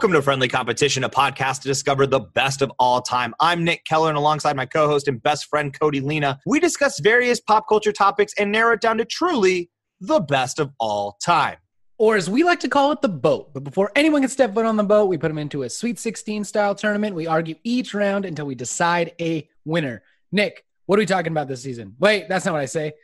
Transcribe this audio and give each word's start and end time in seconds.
Welcome 0.00 0.12
to 0.12 0.22
Friendly 0.22 0.48
Competition, 0.48 1.04
a 1.04 1.10
podcast 1.10 1.60
to 1.60 1.68
discover 1.68 2.06
the 2.06 2.20
best 2.20 2.62
of 2.62 2.72
all 2.78 3.02
time. 3.02 3.34
I'm 3.38 3.64
Nick 3.64 3.84
Keller, 3.84 4.08
and 4.08 4.16
alongside 4.16 4.56
my 4.56 4.64
co 4.64 4.88
host 4.88 5.08
and 5.08 5.22
best 5.22 5.44
friend, 5.44 5.78
Cody 5.78 6.00
Lena, 6.00 6.38
we 6.46 6.58
discuss 6.58 6.98
various 7.00 7.38
pop 7.38 7.68
culture 7.68 7.92
topics 7.92 8.32
and 8.38 8.50
narrow 8.50 8.72
it 8.72 8.80
down 8.80 8.96
to 8.96 9.04
truly 9.04 9.68
the 10.00 10.20
best 10.20 10.58
of 10.58 10.70
all 10.80 11.18
time. 11.22 11.58
Or 11.98 12.16
as 12.16 12.30
we 12.30 12.44
like 12.44 12.60
to 12.60 12.68
call 12.70 12.92
it, 12.92 13.02
the 13.02 13.10
boat. 13.10 13.52
But 13.52 13.62
before 13.62 13.92
anyone 13.94 14.22
can 14.22 14.30
step 14.30 14.54
foot 14.54 14.64
on 14.64 14.78
the 14.78 14.84
boat, 14.84 15.04
we 15.10 15.18
put 15.18 15.28
them 15.28 15.36
into 15.36 15.64
a 15.64 15.68
Sweet 15.68 15.98
16 15.98 16.44
style 16.44 16.74
tournament. 16.74 17.14
We 17.14 17.26
argue 17.26 17.56
each 17.62 17.92
round 17.92 18.24
until 18.24 18.46
we 18.46 18.54
decide 18.54 19.12
a 19.20 19.46
winner. 19.66 20.02
Nick, 20.32 20.64
what 20.86 20.98
are 20.98 21.02
we 21.02 21.06
talking 21.06 21.32
about 21.32 21.46
this 21.46 21.62
season? 21.62 21.94
Wait, 21.98 22.26
that's 22.26 22.46
not 22.46 22.52
what 22.52 22.62
I 22.62 22.66
say. 22.66 22.94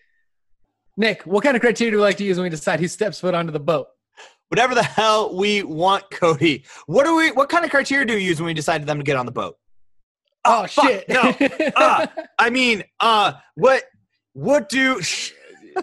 Nick, 0.97 1.27
what 1.27 1.45
kind 1.45 1.57
of 1.57 1.61
criteria 1.61 1.91
do 1.91 1.99
we 1.99 2.03
like 2.03 2.17
to 2.17 2.25
use 2.25 2.39
when 2.39 2.45
we 2.45 2.49
decide 2.49 2.81
who 2.81 2.89
steps 2.89 3.21
foot 3.21 3.35
onto 3.35 3.53
the 3.53 3.61
boat? 3.61 3.89
Whatever 4.49 4.75
the 4.75 4.83
hell 4.83 5.35
we 5.35 5.63
want, 5.63 6.11
Cody. 6.11 6.65
What 6.87 7.05
do 7.05 7.17
we? 7.17 7.33
What 7.33 7.49
kind 7.49 7.65
of 7.65 7.71
criteria 7.71 8.07
do 8.07 8.15
we 8.15 8.25
use 8.25 8.41
when 8.41 8.47
we 8.47 8.55
decide 8.55 8.87
them 8.87 8.99
to 8.99 9.05
get 9.05 9.17
on 9.17 9.27
the 9.27 9.33
boat? 9.33 9.57
Oh, 10.45 10.63
oh 10.63 10.67
shit! 10.67 11.09
No, 11.09 11.35
uh, 11.77 12.07
I 12.39 12.51
mean, 12.51 12.85
uh, 13.01 13.33
what? 13.55 13.85
What 14.33 14.69
do? 14.69 15.01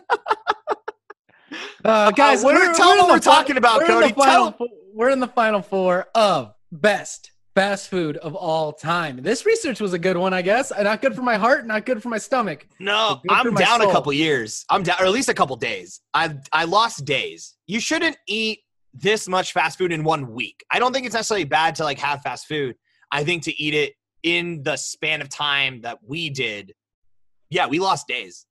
uh, 1.84 2.12
guys, 2.12 2.44
uh, 2.44 2.48
we're, 2.48 2.74
tell 2.74 2.96
we're, 2.96 2.98
what 3.00 3.10
we're 3.10 3.20
talking 3.20 3.58
about, 3.58 3.80
we're 3.80 3.88
Cody. 3.88 4.08
In 4.10 4.16
final, 4.16 4.52
tell. 4.52 4.68
We're 4.94 5.10
in 5.10 5.20
the 5.20 5.28
final 5.28 5.62
four 5.62 6.08
of 6.16 6.54
best 6.72 7.33
fast 7.56 7.90
food 7.90 8.18
of 8.18 8.36
all 8.36 8.74
time. 8.74 9.18
This 9.18 9.46
research 9.46 9.80
was 9.80 9.94
a 9.94 10.00
good 10.00 10.18
one, 10.18 10.34
I 10.34 10.42
guess. 10.42 10.72
Uh, 10.72 10.84
not 10.84 11.02
good 11.02 11.16
for 11.16 11.22
my 11.22 11.36
heart, 11.36 11.66
not 11.66 11.86
good 11.86 12.02
for 12.02 12.10
my 12.10 12.18
stomach. 12.18 12.68
No, 12.80 13.22
I'm 13.30 13.54
down 13.54 13.82
soul. 13.82 13.90
a 13.90 13.94
couple 13.94 14.14
years. 14.14 14.66
I'm 14.70 14.84
down, 14.84 14.98
or 15.00 15.06
at 15.06 15.12
least 15.12 15.30
a 15.30 15.34
couple 15.34 15.56
days. 15.56 16.02
I 16.14 16.36
I 16.52 16.66
lost 16.66 17.06
days. 17.06 17.56
You 17.68 17.80
shouldn't 17.80 18.18
eat 18.28 18.60
this 18.94 19.28
much 19.28 19.54
fast 19.54 19.78
food 19.78 19.92
in 19.92 20.04
one 20.04 20.32
week. 20.32 20.64
I 20.72 20.80
don't 20.80 20.94
think 20.94 21.06
it's 21.06 21.16
necessarily 21.16 21.46
bad 21.46 21.76
to 21.76 21.84
like 21.84 22.00
have 22.00 22.22
fast 22.22 22.48
food. 22.48 22.76
I 23.12 23.24
think 23.24 23.44
to 23.44 23.62
eat 23.62 23.74
it 23.74 23.94
in 24.24 24.64
the 24.64 24.76
span 24.76 25.22
of 25.22 25.30
time 25.30 25.82
that 25.82 26.00
we 26.06 26.30
did, 26.30 26.74
yeah, 27.50 27.68
we 27.68 27.80
lost 27.80 28.08
days. 28.08 28.46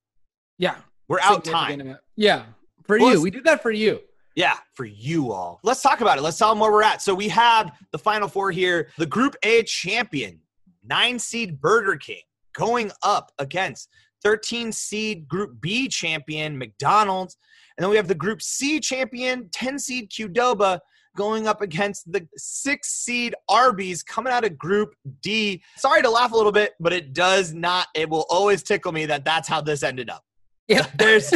Yeah, 0.57 0.75
we're 1.07 1.19
out 1.19 1.43
time. 1.43 1.97
Yeah, 2.15 2.43
for 2.85 2.97
well, 2.99 3.13
you, 3.13 3.21
we 3.21 3.31
did 3.31 3.43
that 3.45 3.61
for 3.61 3.71
you. 3.71 4.01
Yeah, 4.35 4.55
for 4.73 4.85
you 4.85 5.31
all. 5.31 5.59
Let's 5.63 5.81
talk 5.81 6.01
about 6.01 6.17
it. 6.17 6.21
Let's 6.21 6.37
tell 6.37 6.49
them 6.49 6.59
where 6.59 6.71
we're 6.71 6.83
at. 6.83 7.01
So 7.01 7.13
we 7.13 7.29
have 7.29 7.71
the 7.91 7.99
final 7.99 8.27
four 8.27 8.51
here. 8.51 8.89
The 8.97 9.05
Group 9.05 9.35
A 9.43 9.63
champion, 9.63 10.39
nine 10.83 11.19
seed 11.19 11.61
Burger 11.61 11.97
King, 11.97 12.21
going 12.53 12.91
up 13.03 13.31
against 13.37 13.89
13 14.23 14.71
seed 14.71 15.27
Group 15.27 15.61
B 15.61 15.87
champion 15.87 16.57
McDonald's. 16.57 17.37
And 17.77 17.83
then 17.83 17.91
we 17.91 17.97
have 17.97 18.07
the 18.07 18.15
Group 18.15 18.41
C 18.41 18.79
champion, 18.79 19.49
10 19.51 19.77
seed 19.77 20.09
Qdoba, 20.09 20.79
going 21.15 21.47
up 21.47 21.61
against 21.61 22.11
the 22.11 22.27
six 22.35 22.89
seed 22.89 23.35
Arby's 23.47 24.01
coming 24.01 24.33
out 24.33 24.45
of 24.45 24.57
Group 24.57 24.95
D. 25.21 25.61
Sorry 25.77 26.01
to 26.01 26.09
laugh 26.09 26.31
a 26.31 26.35
little 26.35 26.51
bit, 26.51 26.73
but 26.79 26.91
it 26.91 27.13
does 27.13 27.53
not, 27.53 27.87
it 27.93 28.09
will 28.09 28.25
always 28.29 28.63
tickle 28.63 28.91
me 28.91 29.05
that 29.05 29.25
that's 29.25 29.47
how 29.47 29.61
this 29.61 29.83
ended 29.83 30.09
up. 30.09 30.23
Yeah, 30.67 30.85
there's 30.97 31.33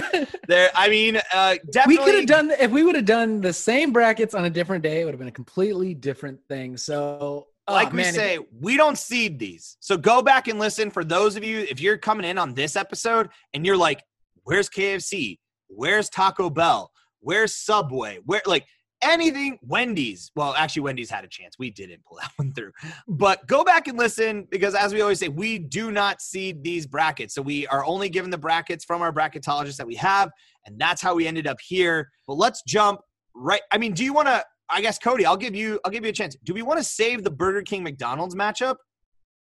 there. 0.48 0.70
I 0.76 0.90
mean, 0.90 1.20
uh, 1.34 1.56
definitely. 1.72 2.06
We 2.06 2.12
could 2.12 2.16
have 2.16 2.26
done 2.28 2.52
if 2.60 2.72
we 2.72 2.84
would 2.84 2.96
have 2.96 3.06
done 3.06 3.42
the 3.42 3.54
same 3.54 3.92
brackets 3.92 4.34
on 4.34 4.46
a 4.46 4.50
different 4.50 4.84
day. 4.84 5.02
It 5.02 5.06
would 5.06 5.14
have 5.14 5.20
been 5.20 5.28
a 5.28 5.32
completely 5.32 5.94
different 5.94 6.40
thing. 6.48 6.78
So, 6.78 7.48
oh, 7.68 7.74
like 7.74 7.92
we 7.92 7.98
man, 7.98 8.14
say, 8.14 8.36
if, 8.36 8.42
we 8.60 8.78
don't 8.78 8.98
seed 8.98 9.40
these. 9.40 9.78
So 9.80 9.98
go 9.98 10.22
back 10.22 10.48
and 10.48 10.60
listen 10.60 10.92
for 10.92 11.04
those 11.04 11.36
of 11.36 11.44
you 11.44 11.60
if 11.60 11.82
you're 11.82 11.98
coming 11.98 12.26
in 12.26 12.38
on 12.38 12.54
this 12.54 12.76
episode 12.76 13.30
and 13.54 13.66
you're 13.66 13.78
like, 13.78 14.04
"Where's 14.44 14.70
KFC? 14.70 15.40
Where's 15.68 16.10
Taco 16.10 16.50
Bell? 16.50 16.92
Where's 17.20 17.54
Subway? 17.54 18.20
Where 18.26 18.42
like 18.46 18.66
anything 19.02 19.60
Wendy's. 19.62 20.32
Well, 20.36 20.54
actually, 20.56 20.84
Wendy's 20.84 21.10
had 21.10 21.24
a 21.24 21.28
chance. 21.28 21.58
We 21.58 21.70
didn't 21.70 22.04
pull 22.06 22.18
that 22.22 22.32
one 22.38 22.54
through. 22.54 22.72
But 23.08 23.46
go 23.48 23.64
back 23.64 23.88
and 23.88 23.98
listen 23.98 24.48
because, 24.50 24.76
as 24.76 24.94
we 24.94 25.02
always 25.02 25.20
say, 25.20 25.30
we 25.30 25.60
do 25.60 25.92
not 25.92 26.22
seed 26.22 26.64
these 26.64 26.86
brackets. 26.86 27.34
So 27.34 27.42
we 27.42 27.68
are 27.68 27.86
only 27.86 28.10
given 28.10 28.30
the 28.30 28.38
brackets 28.38 28.86
from 28.86 29.02
our 29.02 29.12
bracketologist 29.12 29.78
that 29.78 29.88
we 29.88 29.96
have. 29.96 30.32
And 30.66 30.80
that's 30.80 31.02
how 31.02 31.16
we 31.16 31.28
ended 31.28 31.48
up 31.48 31.58
here. 31.62 32.10
But 32.28 32.36
let's 32.36 32.64
jump 32.64 33.02
right. 33.36 33.62
I 33.72 33.78
mean, 33.78 33.94
do 33.94 34.04
you 34.04 34.14
want 34.14 34.28
to? 34.28 34.44
I 34.70 34.82
guess 34.82 35.00
Cody, 35.00 35.26
I'll 35.26 35.38
give 35.38 35.56
you. 35.56 35.80
I'll 35.86 35.92
give 35.92 36.04
you 36.04 36.10
a 36.10 36.14
chance. 36.14 36.36
Do 36.44 36.54
we 36.54 36.62
want 36.62 36.80
to 36.80 36.84
save 36.84 37.24
the 37.24 37.32
Burger 37.32 37.62
King 37.62 37.84
McDonald's 37.84 38.36
matchup? 38.36 38.76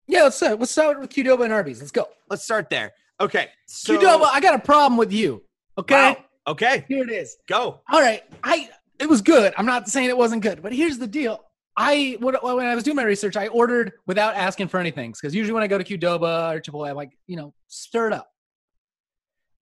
Yeah, 0.06 0.24
let's 0.24 0.42
uh, 0.42 0.56
let's 0.58 0.70
start 0.70 1.00
with 1.00 1.10
Qdoba 1.10 1.44
and 1.44 1.52
Arby's. 1.52 1.80
Let's 1.80 1.90
go. 1.90 2.08
Let's 2.28 2.44
start 2.44 2.68
there. 2.68 2.92
Okay, 3.20 3.48
so, 3.66 3.96
Qdoba, 3.96 4.28
I 4.32 4.40
got 4.40 4.54
a 4.54 4.58
problem 4.58 4.98
with 4.98 5.12
you. 5.12 5.42
Okay. 5.78 5.94
Wow. 5.94 6.16
Okay. 6.46 6.84
Here 6.88 7.02
it 7.02 7.10
is. 7.10 7.36
Go. 7.48 7.80
All 7.90 8.00
right. 8.00 8.22
I 8.42 8.68
it 8.98 9.08
was 9.08 9.22
good. 9.22 9.52
I'm 9.56 9.66
not 9.66 9.88
saying 9.88 10.08
it 10.08 10.16
wasn't 10.16 10.42
good, 10.42 10.62
but 10.62 10.72
here's 10.72 10.98
the 10.98 11.06
deal. 11.06 11.44
I 11.76 12.16
when 12.20 12.36
I 12.36 12.74
was 12.74 12.84
doing 12.84 12.96
my 12.96 13.02
research, 13.02 13.36
I 13.36 13.48
ordered 13.48 13.92
without 14.06 14.36
asking 14.36 14.68
for 14.68 14.78
anything 14.78 15.10
because 15.10 15.34
usually 15.34 15.54
when 15.54 15.62
I 15.62 15.66
go 15.66 15.76
to 15.76 15.84
Qdoba 15.84 16.54
or 16.54 16.60
Chipotle, 16.60 16.88
I'm 16.88 16.96
like, 16.96 17.10
you 17.26 17.36
know, 17.36 17.52
stir 17.66 18.08
it 18.08 18.12
up. 18.12 18.30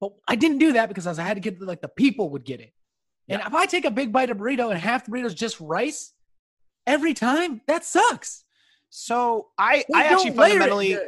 But 0.00 0.12
I 0.28 0.37
didn't 0.37 0.59
do 0.59 0.75
that 0.75 0.88
because 0.88 1.06
I 1.06 1.22
had 1.22 1.34
to 1.34 1.41
get 1.41 1.60
like 1.62 1.81
the 1.81 1.88
people 1.88 2.31
would 2.31 2.44
get 2.44 2.60
it. 2.60 2.72
And 3.28 3.41
yeah. 3.41 3.47
if 3.47 3.54
I 3.54 3.66
take 3.66 3.84
a 3.84 3.91
big 3.91 4.12
bite 4.12 4.31
of 4.31 4.37
burrito 4.37 4.70
and 4.70 4.78
half 4.78 5.06
the 5.06 5.12
burrito 5.12 5.26
is 5.26 5.34
just 5.34 5.59
rice 5.60 6.12
every 6.87 7.14
time, 7.14 7.62
that 7.66 7.84
sucks. 7.84 8.44
So 8.91 9.49
I 9.56 9.84
I 9.94 10.04
actually 10.04 10.32
fundamentally 10.32 10.99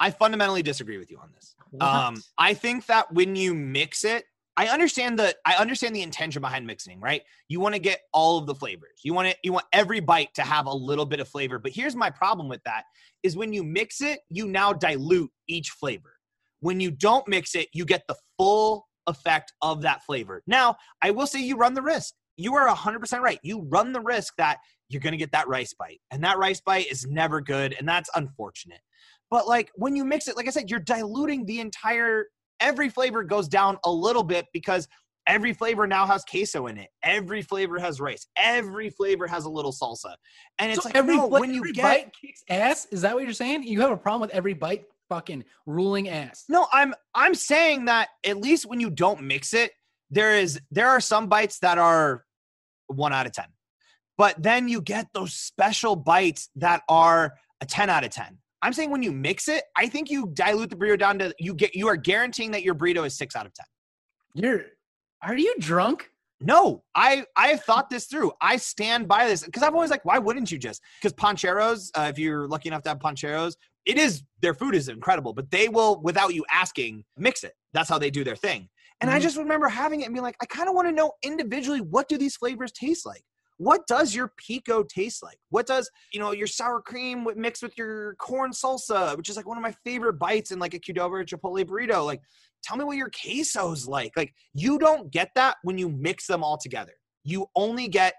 I 0.00 0.10
fundamentally 0.10 0.62
disagree 0.62 0.98
with 0.98 1.10
you 1.10 1.18
on 1.18 1.30
this. 1.34 1.54
What? 1.70 1.82
Um, 1.82 2.22
I 2.36 2.54
think 2.54 2.86
that 2.86 3.12
when 3.12 3.36
you 3.36 3.54
mix 3.54 4.04
it, 4.04 4.24
I 4.58 4.66
understand 4.66 5.20
the 5.20 5.36
I 5.46 5.54
understand 5.54 5.94
the 5.94 6.02
intention 6.02 6.42
behind 6.42 6.66
mixing, 6.66 7.00
right? 7.00 7.22
You 7.48 7.60
want 7.60 7.76
to 7.76 7.78
get 7.78 8.00
all 8.12 8.38
of 8.38 8.46
the 8.46 8.56
flavors. 8.56 9.00
You 9.04 9.14
want 9.14 9.28
it 9.28 9.36
you 9.44 9.52
want 9.52 9.66
every 9.72 10.00
bite 10.00 10.34
to 10.34 10.42
have 10.42 10.66
a 10.66 10.72
little 10.72 11.06
bit 11.06 11.20
of 11.20 11.28
flavor. 11.28 11.60
But 11.60 11.70
here's 11.72 11.94
my 11.94 12.10
problem 12.10 12.48
with 12.48 12.60
that 12.64 12.82
is 13.22 13.36
when 13.36 13.52
you 13.52 13.62
mix 13.62 14.00
it, 14.00 14.18
you 14.28 14.48
now 14.48 14.72
dilute 14.72 15.30
each 15.46 15.70
flavor. 15.70 16.12
When 16.58 16.80
you 16.80 16.90
don't 16.90 17.26
mix 17.28 17.54
it, 17.54 17.68
you 17.72 17.84
get 17.84 18.02
the 18.08 18.16
full 18.36 18.88
effect 19.06 19.52
of 19.62 19.82
that 19.82 20.02
flavor. 20.02 20.42
Now, 20.48 20.76
I 21.02 21.12
will 21.12 21.28
say 21.28 21.40
you 21.40 21.56
run 21.56 21.74
the 21.74 21.82
risk. 21.82 22.14
You 22.36 22.56
are 22.56 22.68
100% 22.68 23.20
right. 23.20 23.38
You 23.44 23.64
run 23.68 23.92
the 23.92 24.00
risk 24.00 24.34
that 24.38 24.58
you're 24.88 25.00
going 25.00 25.12
to 25.12 25.18
get 25.18 25.30
that 25.32 25.46
rice 25.46 25.72
bite. 25.72 26.00
And 26.10 26.22
that 26.24 26.36
rice 26.38 26.60
bite 26.60 26.90
is 26.90 27.06
never 27.06 27.40
good 27.40 27.76
and 27.78 27.88
that's 27.88 28.10
unfortunate. 28.16 28.80
But 29.30 29.46
like 29.46 29.70
when 29.76 29.94
you 29.94 30.04
mix 30.04 30.26
it, 30.26 30.36
like 30.36 30.48
I 30.48 30.50
said, 30.50 30.68
you're 30.68 30.80
diluting 30.80 31.46
the 31.46 31.60
entire 31.60 32.26
every 32.60 32.88
flavor 32.88 33.22
goes 33.22 33.48
down 33.48 33.78
a 33.84 33.90
little 33.90 34.22
bit 34.22 34.46
because 34.52 34.88
every 35.26 35.52
flavor 35.52 35.86
now 35.86 36.06
has 36.06 36.24
queso 36.24 36.66
in 36.66 36.78
it. 36.78 36.88
Every 37.02 37.42
flavor 37.42 37.78
has 37.78 38.00
rice. 38.00 38.26
Every 38.36 38.90
flavor 38.90 39.26
has 39.26 39.44
a 39.44 39.50
little 39.50 39.72
salsa. 39.72 40.14
And 40.58 40.72
it's 40.72 40.82
so 40.82 40.88
like 40.88 40.96
every 40.96 41.16
no, 41.16 41.26
when 41.26 41.52
you 41.52 41.72
get 41.72 41.82
bite 41.82 42.12
kicks 42.20 42.42
ass. 42.48 42.86
Is 42.90 43.02
that 43.02 43.14
what 43.14 43.24
you're 43.24 43.32
saying? 43.32 43.62
You 43.64 43.80
have 43.82 43.90
a 43.90 43.96
problem 43.96 44.22
with 44.22 44.30
every 44.30 44.54
bite 44.54 44.86
fucking 45.08 45.44
ruling 45.66 46.08
ass. 46.08 46.44
No, 46.48 46.66
I'm 46.72 46.94
I'm 47.14 47.34
saying 47.34 47.86
that 47.86 48.08
at 48.24 48.38
least 48.38 48.66
when 48.66 48.80
you 48.80 48.90
don't 48.90 49.22
mix 49.22 49.54
it, 49.54 49.72
there 50.10 50.34
is 50.34 50.60
there 50.70 50.88
are 50.88 51.00
some 51.00 51.28
bites 51.28 51.58
that 51.60 51.78
are 51.78 52.24
1 52.88 53.12
out 53.12 53.26
of 53.26 53.32
10. 53.32 53.44
But 54.16 54.42
then 54.42 54.68
you 54.68 54.80
get 54.80 55.06
those 55.14 55.34
special 55.34 55.94
bites 55.94 56.48
that 56.56 56.82
are 56.88 57.34
a 57.60 57.66
10 57.66 57.90
out 57.90 58.04
of 58.04 58.10
10. 58.10 58.38
I'm 58.62 58.72
saying 58.72 58.90
when 58.90 59.02
you 59.02 59.12
mix 59.12 59.48
it, 59.48 59.64
I 59.76 59.86
think 59.88 60.10
you 60.10 60.30
dilute 60.34 60.70
the 60.70 60.76
burrito 60.76 60.98
down 60.98 61.18
to 61.20 61.34
you 61.38 61.54
get 61.54 61.74
you 61.74 61.88
are 61.88 61.96
guaranteeing 61.96 62.50
that 62.52 62.62
your 62.62 62.74
burrito 62.74 63.06
is 63.06 63.16
six 63.16 63.36
out 63.36 63.46
of 63.46 63.54
ten. 63.54 63.66
You're 64.34 64.62
are 65.22 65.36
you 65.36 65.54
drunk? 65.58 66.10
No, 66.40 66.84
I 66.94 67.24
I 67.36 67.48
have 67.48 67.64
thought 67.64 67.90
this 67.90 68.06
through. 68.06 68.32
I 68.40 68.56
stand 68.56 69.08
by 69.08 69.26
this 69.26 69.44
because 69.44 69.62
I've 69.62 69.74
always 69.74 69.90
like, 69.90 70.04
why 70.04 70.18
wouldn't 70.18 70.50
you 70.50 70.58
just? 70.58 70.80
Because 71.00 71.12
Pancheros, 71.14 71.90
uh, 71.96 72.08
if 72.10 72.18
you're 72.18 72.46
lucky 72.46 72.68
enough 72.68 72.82
to 72.82 72.90
have 72.90 72.98
Pancheros, 72.98 73.54
it 73.86 73.98
is 73.98 74.22
their 74.40 74.54
food 74.54 74.74
is 74.74 74.88
incredible, 74.88 75.32
but 75.32 75.50
they 75.50 75.68
will 75.68 76.00
without 76.02 76.34
you 76.34 76.44
asking 76.50 77.04
mix 77.16 77.42
it. 77.42 77.52
That's 77.72 77.88
how 77.88 77.98
they 77.98 78.10
do 78.10 78.22
their 78.22 78.36
thing. 78.36 78.68
And 79.00 79.08
mm-hmm. 79.08 79.16
I 79.16 79.20
just 79.20 79.36
remember 79.36 79.68
having 79.68 80.02
it 80.02 80.04
and 80.04 80.14
being 80.14 80.22
like, 80.22 80.36
I 80.40 80.46
kind 80.46 80.68
of 80.68 80.74
want 80.74 80.88
to 80.88 80.92
know 80.92 81.12
individually 81.22 81.80
what 81.80 82.08
do 82.08 82.18
these 82.18 82.36
flavors 82.36 82.72
taste 82.72 83.06
like 83.06 83.22
what 83.58 83.86
does 83.86 84.14
your 84.14 84.32
pico 84.36 84.82
taste 84.82 85.22
like? 85.22 85.38
What 85.50 85.66
does, 85.66 85.90
you 86.12 86.20
know, 86.20 86.32
your 86.32 86.46
sour 86.46 86.80
cream 86.80 87.26
mixed 87.36 87.62
with 87.62 87.76
your 87.76 88.14
corn 88.14 88.52
salsa, 88.52 89.16
which 89.16 89.28
is 89.28 89.36
like 89.36 89.46
one 89.46 89.58
of 89.58 89.62
my 89.62 89.74
favorite 89.84 90.14
bites 90.14 90.52
in 90.52 90.58
like 90.58 90.74
a 90.74 90.78
Qdoba 90.78 91.10
or 91.10 91.24
Chipotle 91.24 91.64
burrito? 91.64 92.04
Like, 92.06 92.20
tell 92.62 92.76
me 92.76 92.84
what 92.84 92.96
your 92.96 93.10
queso's 93.10 93.86
like. 93.86 94.12
Like, 94.16 94.32
you 94.54 94.78
don't 94.78 95.10
get 95.10 95.30
that 95.34 95.56
when 95.62 95.76
you 95.76 95.88
mix 95.88 96.26
them 96.26 96.42
all 96.42 96.56
together. 96.56 96.92
You 97.24 97.46
only 97.56 97.88
get 97.88 98.14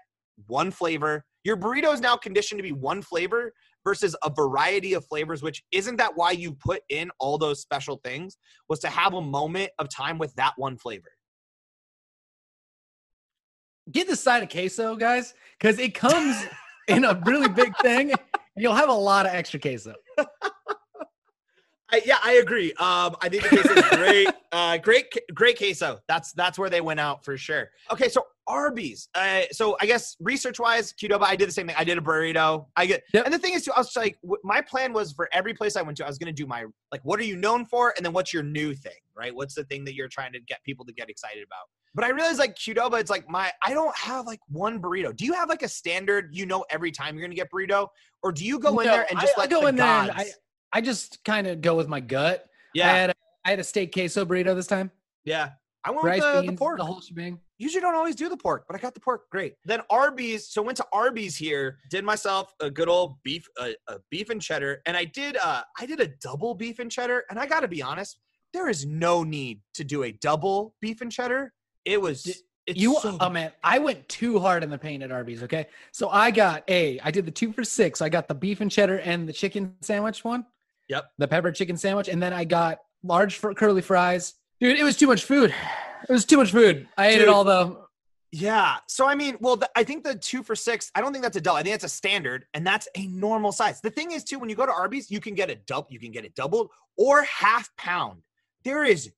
one 0.46 0.70
flavor. 0.70 1.24
Your 1.42 1.56
burrito 1.56 1.92
is 1.92 2.00
now 2.00 2.16
conditioned 2.16 2.58
to 2.58 2.62
be 2.62 2.72
one 2.72 3.00
flavor 3.00 3.52
versus 3.82 4.14
a 4.22 4.30
variety 4.30 4.92
of 4.92 5.06
flavors, 5.06 5.42
which 5.42 5.62
isn't 5.72 5.96
that 5.96 6.12
why 6.16 6.32
you 6.32 6.52
put 6.52 6.82
in 6.90 7.10
all 7.18 7.38
those 7.38 7.62
special 7.62 7.98
things? 8.04 8.36
Was 8.68 8.78
to 8.80 8.88
have 8.88 9.14
a 9.14 9.22
moment 9.22 9.70
of 9.78 9.88
time 9.88 10.18
with 10.18 10.34
that 10.34 10.52
one 10.56 10.76
flavor 10.76 11.08
get 13.92 14.08
the 14.08 14.16
side 14.16 14.42
of 14.42 14.48
queso, 14.48 14.96
guys, 14.96 15.34
because 15.58 15.78
it 15.78 15.94
comes 15.94 16.36
in 16.88 17.04
a 17.04 17.20
really 17.26 17.48
big 17.48 17.76
thing, 17.78 18.12
and 18.12 18.20
you'll 18.56 18.74
have 18.74 18.88
a 18.88 18.94
lot 18.94 19.26
of 19.26 19.32
extra 19.34 19.60
queso. 19.60 19.94
I, 21.92 22.02
yeah, 22.04 22.18
I 22.22 22.34
agree. 22.34 22.72
Um, 22.74 23.16
I 23.20 23.28
think 23.28 23.42
the 23.42 23.48
queso 23.48 23.72
is 23.74 23.88
great. 23.90 24.28
Uh, 24.52 24.76
great, 24.78 25.06
great 25.32 25.56
queso. 25.56 26.00
That's 26.08 26.32
that's 26.32 26.58
where 26.58 26.68
they 26.68 26.80
went 26.80 26.98
out 26.98 27.24
for 27.24 27.36
sure. 27.36 27.70
Okay, 27.92 28.08
so 28.08 28.26
Arby's. 28.48 29.08
Uh, 29.14 29.42
so 29.52 29.76
I 29.80 29.86
guess 29.86 30.16
research 30.18 30.58
wise, 30.58 30.92
Qdoba, 30.92 31.22
I 31.22 31.36
did 31.36 31.46
the 31.46 31.52
same 31.52 31.68
thing. 31.68 31.76
I 31.78 31.84
did 31.84 31.98
a 31.98 32.00
burrito. 32.00 32.66
I 32.74 32.86
get, 32.86 33.04
yep. 33.14 33.26
and 33.26 33.32
the 33.32 33.38
thing 33.38 33.54
is, 33.54 33.64
too, 33.64 33.70
I 33.76 33.78
was 33.78 33.94
like, 33.94 34.18
my 34.42 34.60
plan 34.60 34.92
was 34.92 35.12
for 35.12 35.28
every 35.32 35.54
place 35.54 35.76
I 35.76 35.82
went 35.82 35.96
to, 35.98 36.04
I 36.04 36.08
was 36.08 36.18
going 36.18 36.34
to 36.34 36.42
do 36.42 36.48
my 36.48 36.64
like, 36.90 37.00
what 37.04 37.20
are 37.20 37.24
you 37.24 37.36
known 37.36 37.64
for, 37.64 37.94
and 37.96 38.04
then 38.04 38.12
what's 38.12 38.34
your 38.34 38.42
new 38.42 38.74
thing, 38.74 38.98
right? 39.14 39.32
What's 39.32 39.54
the 39.54 39.62
thing 39.62 39.84
that 39.84 39.94
you're 39.94 40.08
trying 40.08 40.32
to 40.32 40.40
get 40.40 40.64
people 40.64 40.84
to 40.86 40.92
get 40.92 41.08
excited 41.08 41.44
about? 41.44 41.68
But 41.94 42.04
I 42.04 42.10
realized 42.10 42.38
like 42.38 42.54
Qdoba, 42.54 43.00
it's 43.00 43.10
like 43.10 43.28
my 43.28 43.50
I 43.62 43.74
don't 43.74 43.96
have 43.96 44.26
like 44.26 44.40
one 44.48 44.80
burrito. 44.80 45.14
Do 45.14 45.24
you 45.24 45.32
have 45.34 45.48
like 45.48 45.62
a 45.62 45.68
standard? 45.68 46.30
You 46.32 46.46
know, 46.46 46.64
every 46.70 46.92
time 46.92 47.16
you're 47.16 47.24
gonna 47.24 47.34
get 47.34 47.50
burrito, 47.50 47.88
or 48.22 48.32
do 48.32 48.44
you 48.44 48.58
go 48.58 48.78
in 48.78 48.86
there 48.86 49.06
and 49.10 49.18
just 49.20 49.34
I, 49.36 49.40
let 49.40 49.52
I 49.52 49.60
go 49.60 49.66
in 49.66 49.76
gods... 49.76 50.08
there? 50.08 50.16
I 50.16 50.30
I 50.72 50.80
just 50.80 51.24
kind 51.24 51.46
of 51.46 51.60
go 51.60 51.74
with 51.74 51.88
my 51.88 52.00
gut. 52.00 52.46
Yeah, 52.74 52.86
I 52.86 52.96
had, 52.96 53.10
a, 53.10 53.14
I 53.44 53.50
had 53.50 53.58
a 53.58 53.64
steak 53.64 53.92
queso 53.92 54.24
burrito 54.24 54.54
this 54.54 54.68
time. 54.68 54.92
Yeah, 55.24 55.50
I 55.84 55.90
went 55.90 56.04
Rice, 56.04 56.22
with 56.22 56.34
the, 56.34 56.40
beans, 56.42 56.52
the 56.52 56.58
pork. 56.58 56.78
The 56.78 56.84
whole 56.84 57.00
shebang. 57.00 57.40
Usually 57.58 57.80
don't 57.80 57.96
always 57.96 58.14
do 58.14 58.28
the 58.28 58.36
pork, 58.36 58.64
but 58.68 58.76
I 58.76 58.78
got 58.78 58.94
the 58.94 59.00
pork. 59.00 59.28
Great. 59.30 59.54
Then 59.64 59.80
Arby's. 59.90 60.48
So 60.48 60.62
went 60.62 60.76
to 60.76 60.86
Arby's 60.92 61.36
here. 61.36 61.78
Did 61.90 62.04
myself 62.04 62.54
a 62.60 62.70
good 62.70 62.88
old 62.88 63.20
beef, 63.24 63.48
uh, 63.60 63.70
a 63.88 63.96
beef 64.10 64.30
and 64.30 64.40
cheddar, 64.40 64.80
and 64.86 64.96
I 64.96 65.04
did. 65.04 65.36
Uh, 65.36 65.62
I 65.78 65.86
did 65.86 65.98
a 65.98 66.06
double 66.06 66.54
beef 66.54 66.78
and 66.78 66.90
cheddar, 66.90 67.24
and 67.30 67.38
I 67.38 67.46
got 67.46 67.60
to 67.60 67.68
be 67.68 67.82
honest, 67.82 68.20
there 68.52 68.68
is 68.68 68.86
no 68.86 69.24
need 69.24 69.60
to 69.74 69.84
do 69.84 70.04
a 70.04 70.12
double 70.12 70.74
beef 70.80 71.00
and 71.00 71.10
cheddar. 71.10 71.52
It 71.84 72.00
was. 72.00 72.42
You 72.66 72.98
so 73.00 73.16
oh 73.18 73.30
man, 73.30 73.52
I 73.64 73.78
went 73.78 74.08
too 74.08 74.38
hard 74.38 74.62
in 74.62 74.70
the 74.70 74.78
paint 74.78 75.02
at 75.02 75.10
Arby's. 75.10 75.42
Okay, 75.42 75.66
so 75.92 76.08
I 76.08 76.30
got 76.30 76.62
a. 76.68 77.00
I 77.00 77.10
did 77.10 77.26
the 77.26 77.32
two 77.32 77.52
for 77.52 77.64
six. 77.64 78.00
I 78.00 78.08
got 78.08 78.28
the 78.28 78.34
beef 78.34 78.60
and 78.60 78.70
cheddar 78.70 78.98
and 78.98 79.28
the 79.28 79.32
chicken 79.32 79.74
sandwich 79.80 80.22
one. 80.24 80.46
Yep. 80.88 81.10
The 81.18 81.28
pepper 81.28 81.52
chicken 81.52 81.76
sandwich, 81.76 82.08
and 82.08 82.22
then 82.22 82.32
I 82.32 82.44
got 82.44 82.78
large 83.02 83.36
for 83.36 83.54
curly 83.54 83.82
fries. 83.82 84.34
Dude, 84.60 84.78
it 84.78 84.84
was 84.84 84.96
too 84.96 85.06
much 85.06 85.24
food. 85.24 85.54
It 86.08 86.12
was 86.12 86.24
too 86.24 86.36
much 86.36 86.52
food. 86.52 86.86
I 86.96 87.08
ate 87.08 87.20
it 87.22 87.28
all 87.28 87.44
though. 87.44 87.86
Yeah. 88.32 88.76
So 88.86 89.08
I 89.08 89.14
mean, 89.14 89.36
well, 89.40 89.56
the, 89.56 89.70
I 89.74 89.84
think 89.84 90.04
the 90.04 90.14
two 90.14 90.42
for 90.42 90.54
six. 90.54 90.90
I 90.94 91.00
don't 91.00 91.12
think 91.12 91.22
that's 91.22 91.36
a 91.36 91.40
double. 91.40 91.56
I 91.56 91.62
think 91.62 91.74
that's 91.74 91.84
a 91.84 91.88
standard, 91.88 92.44
and 92.54 92.66
that's 92.66 92.88
a 92.96 93.06
normal 93.06 93.52
size. 93.52 93.80
The 93.80 93.90
thing 93.90 94.12
is, 94.12 94.22
too, 94.24 94.38
when 94.38 94.48
you 94.48 94.54
go 94.54 94.66
to 94.66 94.72
Arby's, 94.72 95.10
you 95.10 95.20
can 95.20 95.34
get 95.34 95.50
a 95.50 95.56
double. 95.56 95.88
You 95.90 95.98
can 95.98 96.12
get 96.12 96.24
it 96.24 96.34
doubled 96.34 96.70
or 96.96 97.22
half 97.22 97.74
pound. 97.76 98.22
There 98.64 98.84
is 98.84 99.10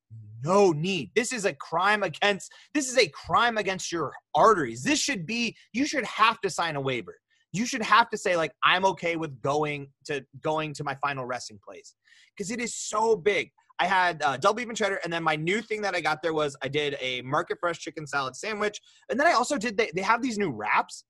no 0.43 0.71
need. 0.71 1.11
This 1.15 1.31
is 1.31 1.45
a 1.45 1.53
crime 1.53 2.03
against. 2.03 2.51
This 2.73 2.89
is 2.89 2.97
a 2.97 3.07
crime 3.07 3.57
against 3.57 3.91
your 3.91 4.13
arteries. 4.35 4.83
This 4.83 4.99
should 4.99 5.25
be. 5.25 5.55
You 5.73 5.85
should 5.85 6.05
have 6.05 6.39
to 6.41 6.49
sign 6.49 6.75
a 6.75 6.81
waiver. 6.81 7.15
You 7.51 7.65
should 7.65 7.83
have 7.83 8.09
to 8.09 8.17
say 8.17 8.35
like, 8.35 8.51
I'm 8.63 8.83
okay 8.85 9.15
with 9.15 9.39
going 9.41 9.87
to 10.05 10.25
going 10.41 10.73
to 10.75 10.83
my 10.83 10.95
final 10.95 11.25
resting 11.25 11.59
place 11.63 11.95
because 12.35 12.51
it 12.51 12.59
is 12.59 12.75
so 12.75 13.15
big. 13.15 13.51
I 13.79 13.85
had 13.85 14.21
uh, 14.21 14.37
double 14.37 14.55
beef 14.55 14.67
and 14.67 14.77
cheddar, 14.77 14.99
and 15.03 15.11
then 15.11 15.23
my 15.23 15.35
new 15.35 15.61
thing 15.61 15.81
that 15.81 15.95
I 15.95 16.01
got 16.01 16.21
there 16.21 16.33
was 16.33 16.55
I 16.61 16.67
did 16.67 16.95
a 17.01 17.21
market 17.21 17.57
fresh 17.59 17.79
chicken 17.79 18.05
salad 18.05 18.35
sandwich, 18.35 18.79
and 19.09 19.19
then 19.19 19.27
I 19.27 19.33
also 19.33 19.57
did 19.57 19.77
they, 19.77 19.91
they 19.95 20.01
have 20.01 20.21
these 20.21 20.37
new 20.37 20.51
wraps 20.51 21.05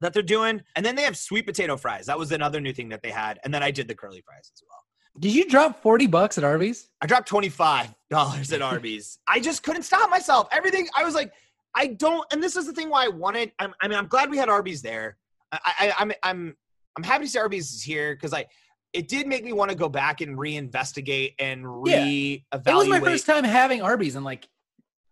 that 0.00 0.12
they're 0.12 0.22
doing, 0.22 0.62
and 0.74 0.84
then 0.84 0.96
they 0.96 1.02
have 1.02 1.16
sweet 1.16 1.46
potato 1.46 1.76
fries. 1.76 2.06
That 2.06 2.18
was 2.18 2.32
another 2.32 2.60
new 2.60 2.72
thing 2.72 2.88
that 2.90 3.02
they 3.02 3.10
had, 3.10 3.38
and 3.44 3.52
then 3.52 3.62
I 3.62 3.70
did 3.70 3.88
the 3.88 3.94
curly 3.94 4.22
fries 4.22 4.50
as 4.54 4.62
well. 4.68 4.85
Did 5.18 5.34
you 5.34 5.48
drop 5.48 5.82
forty 5.82 6.06
bucks 6.06 6.38
at 6.38 6.44
Arby's? 6.44 6.88
I 7.00 7.06
dropped 7.06 7.28
twenty 7.28 7.48
five 7.48 7.94
dollars 8.10 8.52
at 8.52 8.62
Arby's. 8.62 9.18
I 9.26 9.40
just 9.40 9.62
couldn't 9.62 9.82
stop 9.82 10.10
myself. 10.10 10.48
Everything 10.52 10.88
I 10.96 11.04
was 11.04 11.14
like, 11.14 11.32
I 11.74 11.88
don't, 11.88 12.24
and 12.32 12.42
this 12.42 12.56
is 12.56 12.66
the 12.66 12.72
thing 12.72 12.88
why 12.90 13.04
I 13.04 13.08
wanted. 13.08 13.52
I'm, 13.58 13.74
I 13.80 13.88
mean, 13.88 13.98
I'm 13.98 14.06
glad 14.06 14.30
we 14.30 14.38
had 14.38 14.48
Arby's 14.48 14.82
there. 14.82 15.16
I, 15.52 15.58
I, 15.64 15.92
I'm 15.98 16.12
I'm 16.22 16.56
I'm 16.96 17.02
happy 17.02 17.24
to 17.24 17.30
see 17.30 17.38
Arby's 17.38 17.72
is 17.72 17.82
here 17.82 18.14
because 18.14 18.32
I 18.32 18.46
it 18.92 19.08
did 19.08 19.26
make 19.26 19.44
me 19.44 19.52
want 19.52 19.70
to 19.70 19.76
go 19.76 19.88
back 19.88 20.22
and 20.22 20.38
reinvestigate 20.38 21.34
and 21.38 21.64
reevaluate. 21.64 22.42
Yeah. 22.52 22.72
It 22.72 22.74
was 22.74 22.88
my 22.88 23.00
first 23.00 23.26
time 23.26 23.44
having 23.44 23.82
Arby's 23.82 24.16
in 24.16 24.24
like 24.24 24.48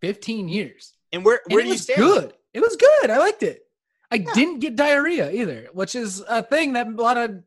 15 0.00 0.48
years. 0.48 0.94
And 1.12 1.24
where 1.24 1.40
where 1.46 1.60
and 1.60 1.68
do 1.68 1.72
you 1.72 1.78
stand? 1.78 1.98
Good. 1.98 2.32
It 2.54 2.60
was 2.60 2.76
good. 2.76 3.10
I 3.10 3.18
liked 3.18 3.42
it. 3.42 3.62
I 4.10 4.16
yeah. 4.16 4.32
didn't 4.32 4.60
get 4.60 4.76
diarrhea 4.76 5.30
either, 5.30 5.68
which 5.72 5.94
is 5.94 6.22
a 6.28 6.42
thing 6.42 6.72
that 6.74 6.86
a 6.86 6.90
lot 6.90 7.18
of 7.18 7.42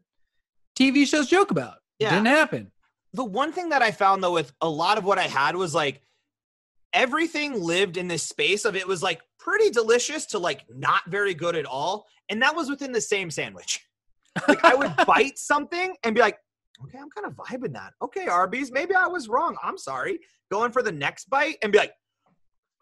TV 0.78 1.08
shows 1.08 1.28
joke 1.28 1.52
about. 1.52 1.78
Yeah. 2.00 2.12
Didn't 2.12 2.28
happen. 2.28 2.72
The 3.14 3.24
one 3.24 3.52
thing 3.52 3.70
that 3.70 3.82
I 3.82 3.92
found 3.92 4.24
though 4.24 4.34
with 4.34 4.54
a 4.62 4.70
lot 4.70 4.98
of 4.98 5.04
what 5.04 5.18
I 5.18 5.24
had 5.24 5.56
was 5.56 5.74
like 5.74 6.02
everything 6.94 7.62
lived 7.62 7.98
in 7.98 8.08
this 8.08 8.24
space 8.24 8.66
of 8.66 8.76
it 8.76 8.88
was 8.88 9.04
like 9.04 9.22
pretty 9.40 9.70
delicious 9.70 10.26
to 10.28 10.40
like 10.40 10.66
not 10.70 11.02
very 11.08 11.34
good 11.34 11.56
at 11.56 11.66
all. 11.66 12.06
And 12.30 12.42
that 12.42 12.56
was 12.56 12.70
within 12.70 12.92
the 12.92 13.02
same 13.02 13.32
sandwich. 13.32 13.84
Like 14.48 14.64
I 14.64 14.76
would 14.76 14.94
bite 15.08 15.40
something 15.40 15.96
and 16.04 16.14
be 16.14 16.22
like, 16.22 16.38
okay, 16.84 17.00
I'm 17.00 17.10
kind 17.10 17.26
of 17.26 17.34
vibing 17.34 17.74
that. 17.74 17.94
Okay, 18.04 18.28
Arby's, 18.28 18.72
maybe 18.72 18.94
I 18.94 19.08
was 19.08 19.28
wrong. 19.28 19.58
I'm 19.64 19.80
sorry. 19.80 20.20
Going 20.52 20.72
for 20.72 20.84
the 20.84 20.92
next 20.92 21.28
bite 21.28 21.58
and 21.64 21.72
be 21.72 21.80
like, 21.80 21.94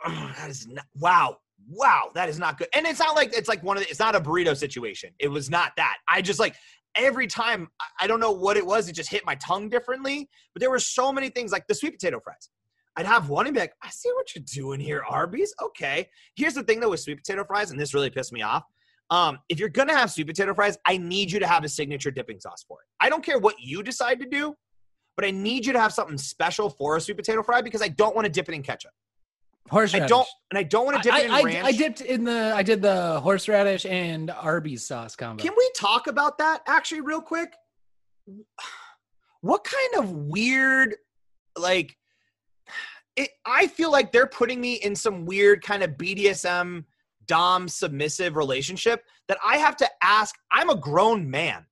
oh, 0.05 0.33
that 0.35 0.49
is 0.49 0.67
not, 0.67 0.83
wow, 0.95 1.37
wow, 1.69 2.11
that 2.13 2.27
is 2.27 2.37
not 2.39 2.57
good. 2.57 2.67
And 2.73 2.85
it's 2.85 2.99
not 2.99 3.15
like 3.15 3.33
it's 3.33 3.47
like 3.47 3.63
one 3.63 3.77
of 3.77 3.83
the, 3.83 3.89
it's 3.89 3.99
not 3.99 4.15
a 4.15 4.19
burrito 4.19 4.55
situation. 4.55 5.11
It 5.17 5.29
was 5.29 5.49
not 5.49 5.71
that. 5.77 5.97
I 6.09 6.21
just 6.21 6.39
like 6.39 6.55
every 6.95 7.27
time 7.27 7.69
I 7.99 8.07
don't 8.07 8.19
know 8.19 8.31
what 8.31 8.57
it 8.57 8.65
was, 8.65 8.89
it 8.89 8.93
just 8.93 9.09
hit 9.09 9.25
my 9.25 9.35
tongue 9.35 9.69
differently. 9.69 10.29
But 10.53 10.61
there 10.61 10.69
were 10.69 10.79
so 10.79 11.11
many 11.11 11.29
things 11.29 11.51
like 11.51 11.67
the 11.67 11.75
sweet 11.75 11.93
potato 11.93 12.19
fries. 12.19 12.49
I'd 12.97 13.05
have 13.05 13.29
one 13.29 13.45
and 13.45 13.53
be 13.53 13.59
like, 13.59 13.73
I 13.83 13.89
see 13.89 14.09
what 14.13 14.33
you're 14.33 14.45
doing 14.45 14.79
here, 14.79 15.03
Arby's. 15.07 15.53
Okay. 15.61 16.09
Here's 16.35 16.53
the 16.53 16.63
thing 16.63 16.79
though 16.79 16.91
with 16.91 17.01
sweet 17.01 17.17
potato 17.17 17.43
fries, 17.43 17.71
and 17.71 17.79
this 17.79 17.93
really 17.93 18.09
pissed 18.09 18.31
me 18.31 18.41
off. 18.41 18.63
Um, 19.09 19.39
if 19.49 19.59
you're 19.59 19.69
gonna 19.69 19.95
have 19.95 20.11
sweet 20.11 20.27
potato 20.27 20.53
fries, 20.53 20.77
I 20.85 20.97
need 20.97 21.31
you 21.31 21.39
to 21.39 21.47
have 21.47 21.63
a 21.63 21.69
signature 21.69 22.09
dipping 22.09 22.39
sauce 22.39 22.63
for 22.67 22.79
it. 22.81 22.87
I 22.99 23.09
don't 23.09 23.23
care 23.23 23.37
what 23.37 23.55
you 23.59 23.83
decide 23.83 24.19
to 24.21 24.25
do, 24.25 24.55
but 25.15 25.25
I 25.25 25.31
need 25.31 25.65
you 25.65 25.73
to 25.73 25.79
have 25.79 25.93
something 25.93 26.17
special 26.17 26.69
for 26.69 26.95
a 26.97 27.01
sweet 27.01 27.17
potato 27.17 27.43
fry 27.43 27.61
because 27.61 27.81
I 27.81 27.89
don't 27.89 28.15
want 28.15 28.25
to 28.25 28.31
dip 28.31 28.49
it 28.49 28.55
in 28.55 28.63
ketchup. 28.63 28.91
Horseradish. 29.69 30.05
I 30.05 30.07
don't, 30.07 30.27
and 30.51 30.59
I 30.59 30.63
don't 30.63 30.85
want 30.85 30.97
to 30.97 31.03
dip 31.03 31.13
I, 31.13 31.19
it 31.21 31.25
in 31.25 31.31
I, 31.31 31.41
ranch. 31.41 31.65
I 31.65 31.71
dipped 31.71 32.01
in 32.01 32.23
the, 32.23 32.53
I 32.55 32.61
did 32.61 32.81
the 32.81 33.19
horseradish 33.21 33.85
and 33.85 34.29
Arby's 34.29 34.85
sauce 34.85 35.15
combo. 35.15 35.41
Can 35.41 35.53
we 35.57 35.71
talk 35.75 36.07
about 36.07 36.37
that 36.37 36.61
actually, 36.67 37.01
real 37.01 37.21
quick? 37.21 37.53
What 39.41 39.63
kind 39.63 40.03
of 40.03 40.11
weird, 40.11 40.95
like, 41.57 41.97
it? 43.15 43.29
I 43.45 43.67
feel 43.67 43.91
like 43.91 44.11
they're 44.11 44.27
putting 44.27 44.61
me 44.61 44.75
in 44.75 44.95
some 44.95 45.25
weird 45.25 45.63
kind 45.63 45.83
of 45.83 45.91
BDSM 45.91 46.85
dom 47.27 47.67
submissive 47.67 48.35
relationship 48.35 49.03
that 49.27 49.37
I 49.43 49.57
have 49.57 49.75
to 49.77 49.89
ask. 50.01 50.35
I'm 50.51 50.69
a 50.69 50.75
grown 50.75 51.29
man. 51.29 51.65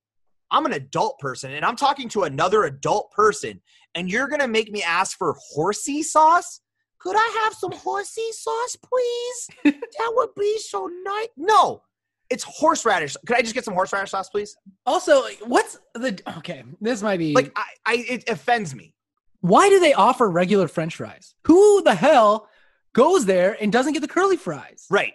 I'm 0.50 0.66
an 0.66 0.72
adult 0.72 1.18
person 1.18 1.52
and 1.52 1.64
I'm 1.64 1.76
talking 1.76 2.08
to 2.10 2.24
another 2.24 2.64
adult 2.64 3.10
person 3.10 3.60
and 3.94 4.10
you're 4.10 4.28
going 4.28 4.40
to 4.40 4.48
make 4.48 4.70
me 4.70 4.82
ask 4.82 5.16
for 5.16 5.36
horsey 5.52 6.02
sauce? 6.02 6.60
Could 7.04 7.16
I 7.16 7.42
have 7.44 7.54
some 7.54 7.72
horsey 7.72 8.32
sauce, 8.32 8.76
please? 8.76 9.48
that 9.64 10.12
would 10.14 10.34
be 10.34 10.58
so 10.58 10.90
nice. 11.04 11.28
No, 11.36 11.82
it's 12.30 12.44
horseradish. 12.44 13.16
Could 13.26 13.36
I 13.36 13.42
just 13.42 13.54
get 13.54 13.64
some 13.64 13.74
horseradish 13.74 14.10
sauce, 14.10 14.30
please? 14.30 14.56
Also, 14.86 15.22
what's 15.42 15.78
the 15.94 16.18
okay? 16.38 16.64
This 16.80 17.02
might 17.02 17.18
be 17.18 17.34
like 17.34 17.52
I, 17.54 17.64
I 17.86 17.94
it 18.08 18.28
offends 18.28 18.74
me. 18.74 18.94
Why 19.40 19.68
do 19.68 19.78
they 19.78 19.92
offer 19.92 20.28
regular 20.28 20.66
French 20.66 20.96
fries? 20.96 21.34
Who 21.44 21.82
the 21.82 21.94
hell 21.94 22.48
goes 22.94 23.26
there 23.26 23.56
and 23.60 23.70
doesn't 23.70 23.92
get 23.92 24.00
the 24.00 24.08
curly 24.08 24.38
fries? 24.38 24.86
Right 24.90 25.12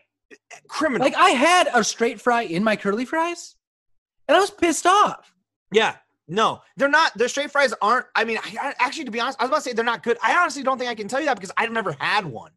criminal. 0.68 1.06
Like 1.06 1.16
I 1.16 1.32
had 1.32 1.70
a 1.74 1.84
straight 1.84 2.22
fry 2.22 2.44
in 2.44 2.64
my 2.64 2.76
curly 2.76 3.06
fries, 3.06 3.56
and 4.28 4.38
I 4.38 4.40
was 4.40 4.52
pissed 4.52 4.86
off. 4.86 5.34
Yeah, 5.72 5.96
no, 6.30 6.62
they're 6.78 6.88
not. 6.88 7.18
The 7.18 7.28
straight 7.28 7.52
fries 7.52 7.74
aren't. 7.82 8.06
I 8.16 8.24
mean, 8.24 8.38
I, 8.38 8.74
actually, 8.80 9.06
to 9.06 9.12
be 9.12 9.20
honest, 9.20 9.40
I 9.40 9.44
was 9.44 9.50
about 9.50 9.58
to 9.58 9.62
say 9.64 9.74
they're 9.74 9.84
not 9.84 10.04
good. 10.04 10.18
I 10.24 10.38
honestly 10.38 10.64
don't 10.64 10.78
think 10.78 10.90
I 10.90 10.96
can 10.96 11.08
tell 11.08 11.20
you 11.20 11.26
that 11.26 11.36
because 11.36 11.52
I've 11.58 11.72
never 11.72 11.96
had 12.00 12.26
one. 12.26 12.52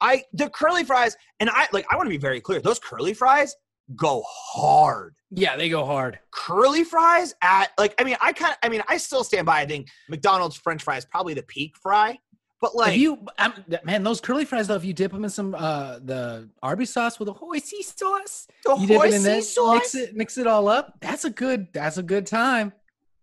I 0.00 0.24
the 0.32 0.50
curly 0.50 0.84
fries, 0.84 1.16
and 1.40 1.50
I 1.50 1.66
like. 1.72 1.86
I 1.90 1.96
want 1.96 2.06
to 2.06 2.10
be 2.10 2.18
very 2.18 2.40
clear. 2.40 2.60
Those 2.60 2.78
curly 2.78 3.14
fries 3.14 3.56
go 3.96 4.22
hard. 4.26 5.14
Yeah, 5.30 5.56
they 5.56 5.68
go 5.68 5.84
hard. 5.84 6.18
Curly 6.30 6.84
fries 6.84 7.34
at 7.42 7.72
like. 7.78 7.94
I 7.98 8.04
mean, 8.04 8.16
I 8.20 8.32
kind. 8.32 8.52
of. 8.52 8.58
I 8.62 8.68
mean, 8.68 8.82
I 8.88 8.98
still 8.98 9.24
stand 9.24 9.46
by. 9.46 9.60
I 9.60 9.66
think 9.66 9.88
McDonald's 10.08 10.56
French 10.56 10.82
fries 10.82 11.04
probably 11.04 11.34
the 11.34 11.42
peak 11.42 11.76
fry. 11.76 12.18
But 12.60 12.74
like, 12.74 12.94
if 12.94 12.98
you 12.98 13.24
um, 13.38 13.54
man, 13.84 14.02
those 14.02 14.20
curly 14.20 14.44
fries 14.44 14.66
though, 14.66 14.74
if 14.74 14.84
you 14.84 14.92
dip 14.92 15.12
them 15.12 15.24
in 15.24 15.30
some 15.30 15.54
uh 15.54 16.00
the 16.00 16.48
Arby's 16.62 16.92
sauce 16.92 17.18
with 17.18 17.28
a 17.28 17.32
horsey 17.32 17.82
sauce, 17.82 18.48
the 18.64 18.76
you 18.76 18.86
dip 18.86 19.04
it 19.04 19.14
in 19.14 19.42
sauce? 19.42 19.74
mix 19.74 19.94
it, 19.94 20.16
mix 20.16 20.38
it 20.38 20.46
all 20.46 20.68
up. 20.68 20.94
That's 21.00 21.24
a 21.24 21.30
good. 21.30 21.68
That's 21.72 21.98
a 21.98 22.02
good 22.02 22.26
time. 22.26 22.72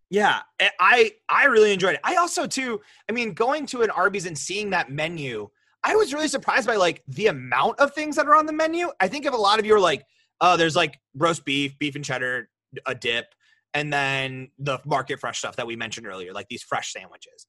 Yeah, 0.10 0.42
eh, 0.60 0.70
I 0.80 1.12
I 1.30 1.46
really 1.46 1.74
enjoyed 1.74 1.96
it. 1.96 2.02
I 2.04 2.16
also 2.16 2.48
too. 2.48 2.82
I 3.10 3.12
mean, 3.12 3.34
going 3.34 3.66
to 3.68 3.82
an 3.82 3.90
Arby's 3.90 4.26
and 4.26 4.38
seeing 4.38 4.70
that 4.70 4.92
menu, 4.92 5.50
I 5.84 5.96
was 5.96 6.14
really 6.14 6.28
surprised 6.28 6.68
by 6.68 6.76
like 6.76 7.04
the 7.08 7.28
amount 7.28 7.80
of 7.80 7.94
things 7.94 8.16
that 8.16 8.28
are 8.28 8.36
on 8.36 8.46
the 8.46 8.54
menu. 8.54 8.92
I 9.00 9.08
think 9.08 9.26
if 9.26 9.34
a 9.34 9.38
lot 9.38 9.60
of 9.60 9.66
you 9.66 9.76
are 9.76 9.80
like, 9.80 10.06
oh, 10.42 10.58
there's 10.58 10.76
like 10.76 11.00
roast 11.16 11.44
beef, 11.46 11.78
beef 11.80 11.96
and 11.96 12.06
cheddar, 12.06 12.50
a 12.86 12.94
dip, 12.94 13.34
and 13.74 13.92
then 13.92 14.52
the 14.60 14.80
market 14.86 15.20
fresh 15.20 15.40
stuff 15.40 15.56
that 15.56 15.68
we 15.68 15.76
mentioned 15.76 16.06
earlier, 16.06 16.34
like 16.34 16.48
these 16.50 16.64
fresh 16.64 16.94
sandwiches 16.94 17.48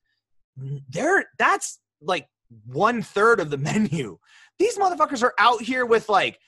they're 0.89 1.25
that's 1.39 1.81
like 2.01 2.27
one 2.67 3.03
third 3.03 3.41
of 3.41 3.51
the 3.51 3.59
menu. 3.59 4.19
These 4.59 4.79
motherfuckers 4.79 5.23
are 5.23 5.35
out 5.39 5.63
here 5.63 5.85
with 5.85 6.09
like 6.09 6.39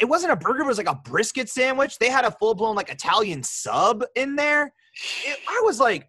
it 0.00 0.06
wasn't 0.06 0.32
a 0.32 0.36
burger, 0.36 0.62
it 0.62 0.66
was 0.66 0.78
like 0.78 0.88
a 0.88 0.94
brisket 0.94 1.48
sandwich. 1.48 1.98
They 1.98 2.10
had 2.10 2.24
a 2.24 2.30
full 2.30 2.54
blown 2.54 2.76
like 2.76 2.88
Italian 2.90 3.42
sub 3.42 4.04
in 4.14 4.36
there. 4.36 4.72
It, 5.24 5.38
I 5.48 5.62
was 5.64 5.80
like, 5.80 6.08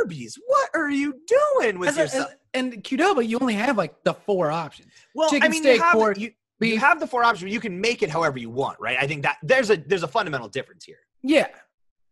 Arby's, 0.00 0.38
what 0.46 0.70
are 0.74 0.90
you 0.90 1.20
doing 1.26 1.78
with 1.78 1.96
yourself? 1.96 2.30
And, 2.54 2.74
and 2.74 2.84
Qdoba, 2.84 3.26
you 3.26 3.38
only 3.40 3.54
have 3.54 3.76
like 3.76 4.02
the 4.04 4.14
four 4.14 4.50
options. 4.50 4.92
Well, 5.14 5.30
Chicken, 5.30 5.46
I 5.46 5.50
mean, 5.50 5.62
steak, 5.62 5.76
you 5.76 5.82
have, 5.82 5.92
pork. 5.92 6.18
You, 6.18 6.32
Beef. 6.60 6.74
You 6.74 6.80
have 6.80 6.98
the 6.98 7.06
four 7.06 7.22
options. 7.22 7.52
You 7.52 7.60
can 7.60 7.80
make 7.80 8.02
it 8.02 8.10
however 8.10 8.38
you 8.38 8.50
want, 8.50 8.80
right? 8.80 8.96
I 9.00 9.06
think 9.06 9.22
that 9.22 9.36
there's 9.42 9.70
a 9.70 9.76
there's 9.76 10.02
a 10.02 10.08
fundamental 10.08 10.48
difference 10.48 10.84
here. 10.84 10.98
Yeah. 11.22 11.46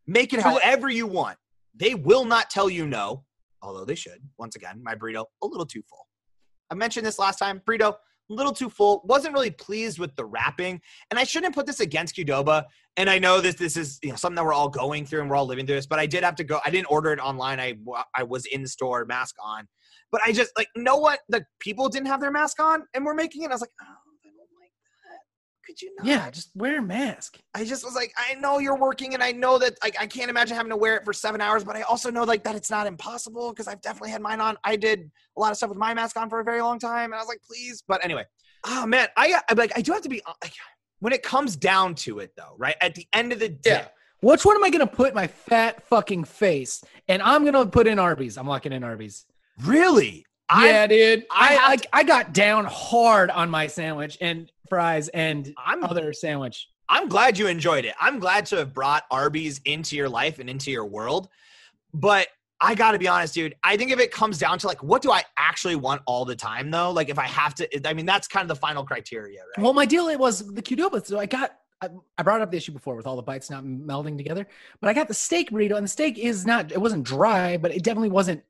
Make 0.07 0.33
it 0.33 0.41
however 0.41 0.89
you 0.89 1.07
want. 1.07 1.37
They 1.75 1.95
will 1.95 2.25
not 2.25 2.49
tell 2.49 2.71
you 2.71 2.87
no, 2.87 3.25
although 3.61 3.85
they 3.85 3.97
should. 3.97 4.21
Once 4.39 4.55
again, 4.55 4.81
my 4.83 4.95
burrito 4.95 5.25
a 5.43 5.47
little 5.47 5.67
too 5.67 5.83
full. 5.89 6.07
I 6.71 6.75
mentioned 6.75 7.05
this 7.05 7.19
last 7.19 7.39
time. 7.39 7.61
Burrito 7.67 7.97
little 8.29 8.53
too 8.53 8.69
full. 8.69 9.03
Wasn't 9.05 9.35
really 9.35 9.51
pleased 9.51 9.99
with 9.99 10.15
the 10.17 10.25
wrapping, 10.25 10.81
and 11.11 11.19
I 11.19 11.25
shouldn't 11.25 11.55
put 11.55 11.67
this 11.67 11.81
against 11.81 12.17
Qdoba. 12.17 12.65
And 12.97 13.11
I 13.11 13.19
know 13.19 13.41
this 13.41 13.57
this 13.57 13.77
is 13.77 13.99
you 14.03 14.11
know 14.11 14.17
something 14.17 14.37
that 14.37 14.45
we're 14.45 14.53
all 14.53 14.69
going 14.69 15.05
through 15.07 15.21
and 15.21 15.31
we're 15.31 15.37
all 15.37 15.47
living 15.47 15.67
through 15.67 15.77
this. 15.77 15.87
But 15.87 15.99
I 15.99 16.07
did 16.07 16.25
have 16.25 16.37
to 16.37 16.45
go. 16.45 16.61
I 16.65 16.71
didn't 16.71 16.87
order 16.91 17.13
it 17.13 17.19
online. 17.19 17.61
I 17.61 17.75
I 18.15 18.23
was 18.23 18.47
in 18.47 18.67
store, 18.67 19.05
mask 19.05 19.35
on. 19.43 19.69
But 20.13 20.21
I 20.25 20.33
just 20.33 20.53
like 20.57 20.69
know 20.77 20.97
what 20.97 21.21
the 21.29 21.45
people 21.61 21.89
didn't 21.89 22.07
have 22.07 22.21
their 22.21 22.31
mask 22.31 22.61
on 22.61 22.85
and 22.95 23.05
we're 23.05 23.15
making 23.15 23.43
it. 23.43 23.51
I 23.51 23.55
was 23.55 23.61
like, 23.61 23.71
oh, 23.81 23.85
I 23.85 24.29
don't 24.29 24.39
like 24.61 24.73
that. 25.05 25.21
Could 25.67 25.83
you 25.83 25.93
not? 25.97 26.07
Yeah, 26.07 26.31
just 26.31 26.51
wear 26.55 26.79
a 26.79 26.83
mask. 26.83 27.39
I 27.55 27.65
just 27.65 27.85
was 27.85 27.97
like, 27.97 28.13
I 28.17 28.35
know 28.35 28.59
you're 28.59 28.79
working, 28.79 29.15
and 29.15 29.23
I 29.23 29.33
know 29.33 29.59
that 29.59 29.75
like 29.83 29.97
I 30.01 30.07
can't 30.07 30.31
imagine 30.31 30.57
having 30.57 30.71
to 30.71 30.77
wear 30.77 30.97
it 30.97 31.05
for 31.05 31.13
seven 31.13 31.41
hours, 31.41 31.65
but 31.65 31.75
I 31.75 31.83
also 31.83 32.11
know 32.11 32.23
like 32.23 32.45
that 32.45 32.55
it's 32.55 32.71
not 32.71 32.87
impossible 32.87 33.51
because 33.51 33.67
I've 33.67 33.81
definitely 33.81 34.11
had 34.11 34.21
mine 34.21 34.41
on. 34.41 34.57
I 34.63 34.77
did 34.77 35.11
a 35.37 35.41
lot 35.41 35.51
of 35.51 35.57
stuff 35.57 35.71
with 35.71 35.79
my 35.79 35.93
mask 35.93 36.17
on 36.17 36.31
for 36.31 36.39
a 36.39 36.45
very 36.45 36.61
long 36.63 36.79
time, 36.79 37.07
and 37.07 37.15
I 37.15 37.19
was 37.19 37.27
like, 37.27 37.43
please. 37.43 37.83
But 37.87 38.05
anyway, 38.05 38.25
oh 38.65 38.87
man, 38.87 39.09
I 39.17 39.41
I 39.49 39.55
like 39.55 39.73
I 39.77 39.81
do 39.81 39.93
have 39.93 40.03
to 40.03 40.09
be 40.09 40.23
like, 40.43 40.53
when 41.01 41.13
it 41.13 41.23
comes 41.23 41.57
down 41.57 41.95
to 41.97 42.21
it 42.21 42.33
though, 42.37 42.55
right? 42.59 42.77
At 42.81 42.95
the 42.95 43.07
end 43.13 43.33
of 43.33 43.41
the 43.41 43.49
day. 43.49 43.71
Yeah. 43.71 43.89
Which 44.21 44.45
one 44.45 44.57
am 44.57 44.65
I 44.65 44.71
gonna 44.71 44.87
put 44.87 45.15
my 45.15 45.27
fat 45.27 45.83
fucking 45.89 46.25
face? 46.25 46.83
And 47.09 47.21
I'm 47.23 47.45
gonna 47.45 47.67
put 47.67 47.87
in 47.87 47.99
Arby's. 47.99 48.39
I'm 48.39 48.47
locking 48.47 48.73
in 48.73 48.83
Arby's. 48.85 49.27
Really? 49.63 50.25
Yeah, 50.49 50.83
I, 50.83 50.87
dude. 50.87 51.27
I 51.31 51.57
I, 51.57 51.69
like, 51.69 51.87
I 51.93 52.05
got 52.05 52.33
down 52.33 52.67
hard 52.67 53.31
on 53.31 53.51
my 53.51 53.67
sandwich 53.67 54.17
and 54.21 54.51
fries 54.69 55.09
and 55.09 55.53
I'm, 55.57 55.85
other 55.85 56.13
sandwich. 56.13 56.69
I'm 56.89 57.09
glad 57.09 57.39
you 57.39 57.47
enjoyed 57.47 57.85
it. 57.85 57.95
I'm 58.01 58.19
glad 58.19 58.47
to 58.47 58.57
have 58.57 58.73
brought 58.73 59.05
Arby's 59.11 59.61
into 59.65 59.97
your 59.97 60.09
life 60.09 60.39
and 60.39 60.49
into 60.49 60.71
your 60.71 60.87
world. 60.87 61.29
But 61.93 62.29
I 62.61 62.75
got 62.75 62.93
to 62.93 62.99
be 62.99 63.09
honest, 63.09 63.35
dude. 63.35 63.55
I 63.63 63.77
think 63.77 63.91
if 63.91 63.99
it 63.99 64.11
comes 64.11 64.39
down 64.39 64.59
to 64.61 64.67
like, 64.67 64.83
what 64.83 65.03
do 65.03 65.11
I 65.11 65.23
actually 65.37 65.77
want 65.77 66.03
all 66.07 66.25
the 66.25 66.37
time, 66.37 66.71
though? 66.71 66.91
Like, 66.91 67.09
if 67.09 67.19
I 67.19 67.27
have 67.27 67.55
to, 67.57 67.89
I 67.89 67.93
mean, 67.93 68.07
that's 68.07 68.29
kind 68.29 68.43
of 68.43 68.49
the 68.49 68.61
final 68.61 68.85
criteria, 68.85 69.41
right? 69.41 69.63
Well, 69.63 69.75
my 69.75 69.85
deal 69.85 70.09
it 70.09 70.19
was 70.19 70.47
the 70.47 70.63
Qdoba. 70.63 71.05
So 71.05 71.19
I 71.19 71.27
got, 71.27 71.57
I, 71.83 72.23
brought 72.23 72.41
up 72.41 72.51
the 72.51 72.57
issue 72.57 72.73
before 72.73 72.97
with 72.97 73.07
all 73.07 73.17
the 73.17 73.23
bites 73.23 73.51
not 73.51 73.65
melding 73.65 74.17
together, 74.17 74.47
but 74.81 74.89
I 74.89 74.95
got 74.95 75.09
the 75.09 75.15
steak 75.15 75.51
burrito, 75.51 75.77
and 75.77 75.85
the 75.85 75.89
steak 75.89 76.19
is 76.19 76.47
not, 76.47 76.73
it 76.73 76.81
wasn't 76.81 77.05
dry, 77.05 77.59
but 77.59 77.75
it 77.75 77.83
definitely 77.83 78.09
wasn't 78.09 78.43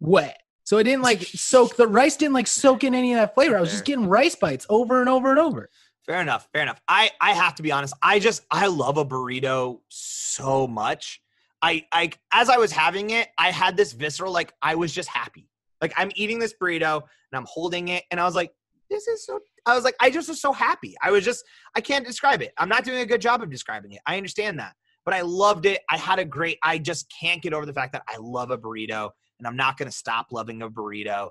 wet. 0.00 0.42
So 0.64 0.78
it 0.78 0.84
didn't 0.84 1.02
like 1.02 1.22
soak 1.22 1.76
the 1.76 1.86
rice 1.86 2.16
didn't 2.16 2.34
like 2.34 2.46
soak 2.46 2.84
in 2.84 2.94
any 2.94 3.12
of 3.12 3.20
that 3.20 3.34
flavor. 3.34 3.56
I 3.56 3.60
was 3.60 3.70
just 3.70 3.84
getting 3.84 4.06
rice 4.06 4.34
bites 4.34 4.66
over 4.68 5.00
and 5.00 5.08
over 5.08 5.30
and 5.30 5.38
over. 5.38 5.70
Fair 6.06 6.20
enough. 6.20 6.48
Fair 6.52 6.62
enough. 6.62 6.80
I 6.88 7.10
I 7.20 7.32
have 7.32 7.54
to 7.56 7.62
be 7.62 7.70
honest. 7.70 7.94
I 8.02 8.18
just 8.18 8.42
I 8.50 8.66
love 8.66 8.96
a 8.96 9.04
burrito 9.04 9.80
so 9.88 10.66
much 10.66 11.20
I 11.64 11.86
I 11.92 12.10
as 12.30 12.50
I 12.50 12.58
was 12.58 12.70
having 12.70 13.10
it, 13.10 13.28
I 13.38 13.50
had 13.50 13.74
this 13.74 13.94
visceral 13.94 14.32
like 14.32 14.52
I 14.60 14.74
was 14.74 14.92
just 14.92 15.08
happy. 15.08 15.48
Like 15.80 15.94
I'm 15.96 16.10
eating 16.14 16.38
this 16.38 16.52
burrito 16.60 16.96
and 16.96 17.38
I'm 17.38 17.46
holding 17.48 17.88
it 17.88 18.04
and 18.10 18.20
I 18.20 18.24
was 18.24 18.34
like, 18.34 18.52
this 18.90 19.08
is 19.08 19.24
so 19.24 19.40
I 19.64 19.74
was 19.74 19.82
like, 19.82 19.96
I 19.98 20.10
just 20.10 20.28
was 20.28 20.42
so 20.42 20.52
happy. 20.52 20.94
I 21.02 21.10
was 21.10 21.24
just 21.24 21.42
I 21.74 21.80
can't 21.80 22.04
describe 22.06 22.42
it. 22.42 22.52
I'm 22.58 22.68
not 22.68 22.84
doing 22.84 22.98
a 22.98 23.06
good 23.06 23.22
job 23.22 23.42
of 23.42 23.50
describing 23.50 23.92
it. 23.92 24.00
I 24.06 24.18
understand 24.18 24.58
that. 24.58 24.74
But 25.06 25.14
I 25.14 25.22
loved 25.22 25.64
it. 25.64 25.80
I 25.88 25.96
had 25.96 26.18
a 26.18 26.24
great 26.26 26.58
I 26.62 26.76
just 26.76 27.10
can't 27.18 27.40
get 27.40 27.54
over 27.54 27.64
the 27.64 27.72
fact 27.72 27.92
that 27.92 28.02
I 28.08 28.18
love 28.18 28.50
a 28.50 28.58
burrito 28.58 29.10
and 29.38 29.46
I'm 29.46 29.56
not 29.56 29.76
gonna 29.76 29.90
stop 29.90 30.26
loving 30.32 30.62
a 30.62 30.70
burrito. 30.70 31.30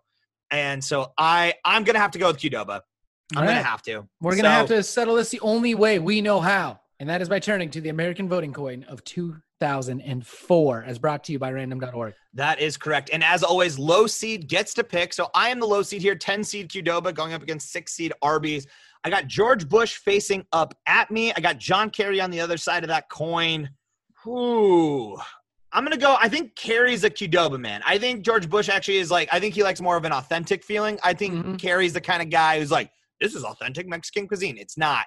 And 0.52 0.84
so 0.84 1.12
I 1.18 1.56
I'm 1.66 1.84
gonna 1.84 2.00
have 2.00 2.12
to 2.12 2.20
go 2.20 2.28
with 2.28 2.38
Qdoba. 2.38 2.82
I'm 3.36 3.42
right. 3.44 3.48
gonna 3.48 3.64
have 3.64 3.82
to. 3.84 4.08
We're 4.22 4.36
gonna 4.36 4.50
so, 4.50 4.52
have 4.52 4.68
to 4.68 4.84
settle 4.84 5.16
this 5.16 5.30
the 5.30 5.40
only 5.40 5.76
way 5.76 6.00
we 6.00 6.22
know 6.22 6.40
how, 6.40 6.80
and 7.00 7.10
that 7.10 7.22
is 7.22 7.30
by 7.30 7.40
turning 7.40 7.70
to 7.72 7.82
the 7.82 7.90
American 7.90 8.30
voting 8.30 8.54
coin 8.54 8.84
of 8.84 9.04
two 9.04 9.38
2004, 9.64 10.84
as 10.84 11.00
brought 11.00 11.24
to 11.24 11.32
you 11.32 11.40
by 11.40 11.52
random.org. 11.52 12.14
That 12.34 12.60
is 12.60 12.76
correct. 12.76 13.10
And 13.14 13.24
as 13.24 13.44
always, 13.44 13.80
low 13.80 14.08
seed 14.08 14.48
gets 14.50 14.74
to 14.74 14.84
pick. 14.84 15.14
So 15.14 15.30
I 15.34 15.50
am 15.50 15.60
the 15.60 15.66
low 15.66 15.82
seed 15.82 16.02
here, 16.02 16.16
10 16.16 16.44
seed 16.44 16.70
Qdoba 16.70 17.14
going 17.14 17.34
up 17.34 17.42
against 17.42 17.72
six 17.72 17.94
seed 17.94 18.12
Arby's. 18.22 18.68
I 19.06 19.10
got 19.10 19.28
George 19.28 19.70
Bush 19.70 19.96
facing 19.98 20.46
up 20.52 20.74
at 20.86 21.12
me. 21.12 21.32
I 21.34 21.40
got 21.40 21.58
John 21.60 21.90
Kerry 21.90 22.20
on 22.20 22.30
the 22.30 22.42
other 22.42 22.58
side 22.58 22.84
of 22.84 22.90
that 22.90 23.10
coin. 23.10 23.70
Ooh. 24.28 25.18
I'm 25.74 25.84
gonna 25.84 25.98
go. 25.98 26.16
I 26.20 26.30
think 26.30 26.56
Kerry's 26.56 27.04
a 27.04 27.10
Qdoba 27.10 27.60
man. 27.60 27.82
I 27.86 27.98
think 27.98 28.24
George 28.24 28.48
Bush 28.48 28.70
actually 28.70 28.98
is 28.98 29.10
like. 29.10 29.28
I 29.32 29.40
think 29.40 29.56
he 29.56 29.64
likes 29.64 29.82
more 29.82 29.98
of 29.98 30.06
an 30.06 30.12
authentic 30.12 30.64
feeling. 30.64 31.00
I 31.04 31.14
think 31.14 31.34
mm-hmm. 31.34 31.56
Kerry's 31.56 31.94
the 31.94 32.02
kind 32.02 32.22
of 32.22 32.30
guy 32.30 32.60
who's 32.60 32.70
like, 32.70 32.92
"This 33.20 33.34
is 33.34 33.44
authentic 33.44 33.88
Mexican 33.88 34.28
cuisine." 34.28 34.58
It's 34.60 34.78
not, 34.78 35.06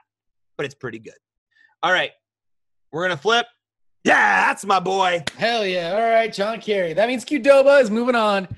but 0.57 0.67
it's 0.67 0.75
pretty 0.75 0.99
good. 0.99 1.15
All 1.85 1.93
right, 1.93 2.11
we're 2.91 3.05
gonna 3.05 3.17
flip. 3.17 3.47
Yeah, 4.03 4.47
that's 4.47 4.65
my 4.65 4.81
boy. 4.81 5.23
Hell 5.37 5.65
yeah. 5.65 5.93
All 5.93 6.11
right, 6.11 6.33
John 6.33 6.61
Kerry. 6.61 6.93
That 6.93 7.09
means 7.09 7.25
Qdoba 7.25 7.81
is 7.81 7.91
moving 7.91 8.17
on 8.17 8.49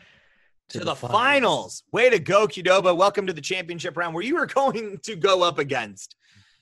to, 0.70 0.78
to 0.78 0.84
the, 0.84 0.94
finals. 0.94 1.12
finals. 1.12 1.82
Way 1.92 2.10
to 2.10 2.18
go, 2.18 2.46
Qdoba. 2.46 2.96
Welcome 2.96 3.26
to 3.26 3.32
the 3.32 3.40
championship 3.40 3.96
round 3.96 4.14
where 4.14 4.24
you 4.24 4.36
are 4.36 4.46
going 4.54 4.98
to 5.02 5.16
go 5.16 5.42
up 5.42 5.58
against 5.58 6.16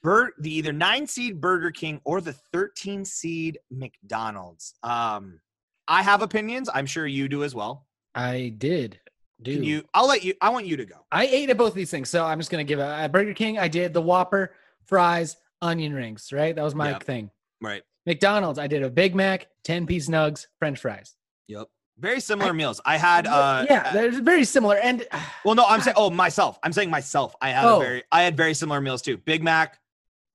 Bur- 0.07 0.35
the 0.39 0.55
either 0.55 0.73
nine 0.73 1.05
seed 1.09 1.41
Burger 1.41 1.73
King 1.73 2.01
or 2.05 2.21
the 2.21 2.33
13 2.33 3.05
seed 3.05 3.59
McDonald's. 3.73 4.75
Um, 4.85 5.41
I 5.89 6.01
have 6.05 6.23
opinions. 6.23 6.71
I'm 6.73 6.87
sure 6.87 7.09
you 7.09 7.29
do 7.29 7.43
as 7.43 7.57
well. 7.57 7.89
I 8.15 8.55
did. 8.57 9.01
Do 9.43 9.53
Can 9.53 9.65
you? 9.65 9.85
I'll 9.95 10.07
let 10.07 10.23
you. 10.23 10.35
I 10.41 10.51
want 10.51 10.67
you 10.67 10.77
to 10.77 10.85
go. 10.85 11.05
I 11.11 11.27
ate 11.27 11.51
at 11.51 11.59
both 11.59 11.75
these 11.75 11.91
things, 11.91 12.09
so 12.09 12.25
I'm 12.25 12.39
just 12.39 12.53
gonna 12.53 12.63
give 12.63 12.79
a, 12.79 12.87
at 12.87 13.11
Burger 13.11 13.35
King. 13.35 13.59
I 13.59 13.67
did 13.67 13.93
the 13.93 14.01
Whopper, 14.01 14.55
fries, 14.85 15.37
onion 15.61 15.93
rings. 15.93 16.33
Right, 16.33 16.55
that 16.55 16.63
was 16.63 16.77
my 16.77 16.91
yep. 16.91 17.03
thing. 17.03 17.29
Right. 17.61 17.83
McDonald's, 18.07 18.61
I 18.61 18.69
did 18.69 18.85
a 18.85 18.91
Big 18.91 19.17
Mac, 19.17 19.49
10 19.65 19.87
piece 19.87 20.09
nugs, 20.09 20.47
French 20.61 20.79
fries. 20.79 21.17
Yep. 21.49 21.67
Very 21.99 22.21
similar 22.21 22.51
I, 22.51 22.53
meals. 22.53 22.81
I 22.87 22.97
had 22.97 23.27
uh 23.27 23.67
Yeah, 23.69 23.93
they're 23.93 24.23
very 24.23 24.45
similar. 24.45 24.77
And 24.77 25.05
well, 25.45 25.57
no, 25.57 25.65
I'm 25.67 25.81
saying 25.81 25.97
oh 25.99 26.11
myself. 26.11 26.61
I'm 26.63 26.73
saying 26.73 26.91
myself. 26.91 27.35
I 27.43 27.51
had 27.51 27.65
oh. 27.65 27.79
a 27.79 27.81
very 27.81 28.05
I 28.13 28.23
had 28.23 28.37
very 28.37 28.55
similar 28.55 28.81
meals 28.81 29.03
too. 29.03 29.17
Big 29.17 29.43
Mac, 29.43 29.81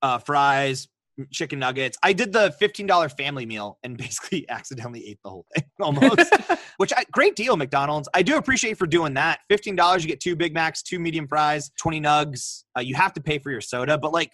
uh, 0.02 0.18
fries, 0.18 0.88
chicken 1.30 1.58
nuggets. 1.58 1.98
I 2.02 2.12
did 2.12 2.32
the 2.32 2.54
$15 2.60 3.16
family 3.16 3.46
meal 3.46 3.78
and 3.82 3.96
basically 3.98 4.48
accidentally 4.48 5.06
ate 5.08 5.18
the 5.22 5.30
whole 5.30 5.46
thing 5.54 5.64
almost. 5.80 6.32
Which 6.78 6.92
I 6.96 7.04
great 7.12 7.36
deal, 7.36 7.56
McDonald's. 7.56 8.08
I 8.14 8.22
do 8.22 8.36
appreciate 8.36 8.78
for 8.78 8.86
doing 8.86 9.14
that. 9.14 9.40
$15, 9.50 10.00
you 10.00 10.08
get 10.08 10.20
two 10.20 10.36
Big 10.36 10.54
Macs, 10.54 10.82
two 10.82 10.98
medium 10.98 11.28
fries, 11.28 11.70
20 11.78 12.00
nugs. 12.00 12.64
Uh, 12.76 12.80
you 12.80 12.94
have 12.94 13.12
to 13.14 13.20
pay 13.20 13.38
for 13.38 13.50
your 13.50 13.60
soda, 13.60 13.98
but 13.98 14.12
like 14.12 14.32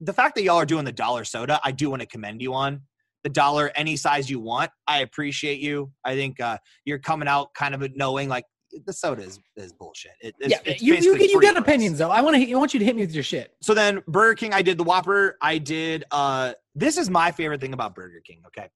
the 0.00 0.12
fact 0.12 0.34
that 0.36 0.42
y'all 0.42 0.56
are 0.56 0.66
doing 0.66 0.84
the 0.84 0.92
dollar 0.92 1.24
soda, 1.24 1.60
I 1.64 1.72
do 1.72 1.90
want 1.90 2.00
to 2.00 2.06
commend 2.06 2.40
you 2.40 2.54
on 2.54 2.82
the 3.22 3.28
dollar 3.28 3.70
any 3.74 3.96
size 3.96 4.30
you 4.30 4.40
want. 4.40 4.70
I 4.86 5.00
appreciate 5.00 5.60
you. 5.60 5.92
I 6.04 6.14
think 6.14 6.40
uh, 6.40 6.58
you're 6.86 6.98
coming 6.98 7.28
out 7.28 7.52
kind 7.54 7.74
of 7.74 7.84
knowing 7.94 8.28
like 8.28 8.44
the 8.86 8.92
soda 8.92 9.22
is, 9.22 9.40
is 9.56 9.72
bullshit. 9.72 10.12
It, 10.20 10.34
it's, 10.38 10.50
yeah, 10.50 10.58
it's 10.64 10.82
you 10.82 10.94
you, 10.94 11.16
you 11.16 11.40
got 11.40 11.56
opinions 11.56 11.98
though. 11.98 12.10
I 12.10 12.20
want 12.20 12.36
to 12.36 12.52
I 12.52 12.56
want 12.56 12.72
you 12.74 12.78
to 12.80 12.84
hit 12.84 12.96
me 12.96 13.02
with 13.02 13.14
your 13.14 13.24
shit. 13.24 13.54
So 13.62 13.74
then 13.74 14.02
Burger 14.06 14.34
King, 14.34 14.52
I 14.52 14.62
did 14.62 14.78
the 14.78 14.84
Whopper. 14.84 15.36
I 15.40 15.58
did. 15.58 16.04
uh 16.10 16.54
This 16.74 16.96
is 16.98 17.10
my 17.10 17.30
favorite 17.32 17.60
thing 17.60 17.72
about 17.72 17.94
Burger 17.94 18.20
King. 18.24 18.42
Okay, 18.46 18.68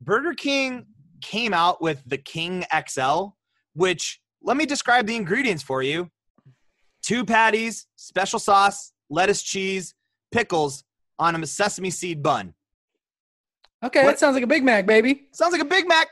Burger 0.00 0.34
King 0.34 0.86
came 1.20 1.54
out 1.54 1.80
with 1.80 2.02
the 2.06 2.18
King 2.18 2.64
XL, 2.88 3.26
which 3.74 4.20
let 4.42 4.56
me 4.56 4.66
describe 4.66 5.06
the 5.06 5.16
ingredients 5.16 5.62
for 5.62 5.82
you: 5.82 6.10
two 7.02 7.24
patties, 7.24 7.86
special 7.96 8.38
sauce, 8.38 8.92
lettuce, 9.10 9.42
cheese, 9.42 9.94
pickles 10.32 10.84
on 11.18 11.40
a 11.40 11.46
sesame 11.46 11.90
seed 11.90 12.22
bun. 12.22 12.54
Okay, 13.84 14.04
what? 14.04 14.12
that 14.12 14.18
sounds 14.20 14.34
like 14.34 14.44
a 14.44 14.48
Big 14.48 14.64
Mac, 14.64 14.86
baby. 14.86 15.28
Sounds 15.32 15.52
like 15.52 15.60
a 15.60 15.66
Big 15.66 15.88
Mac. 15.88 16.08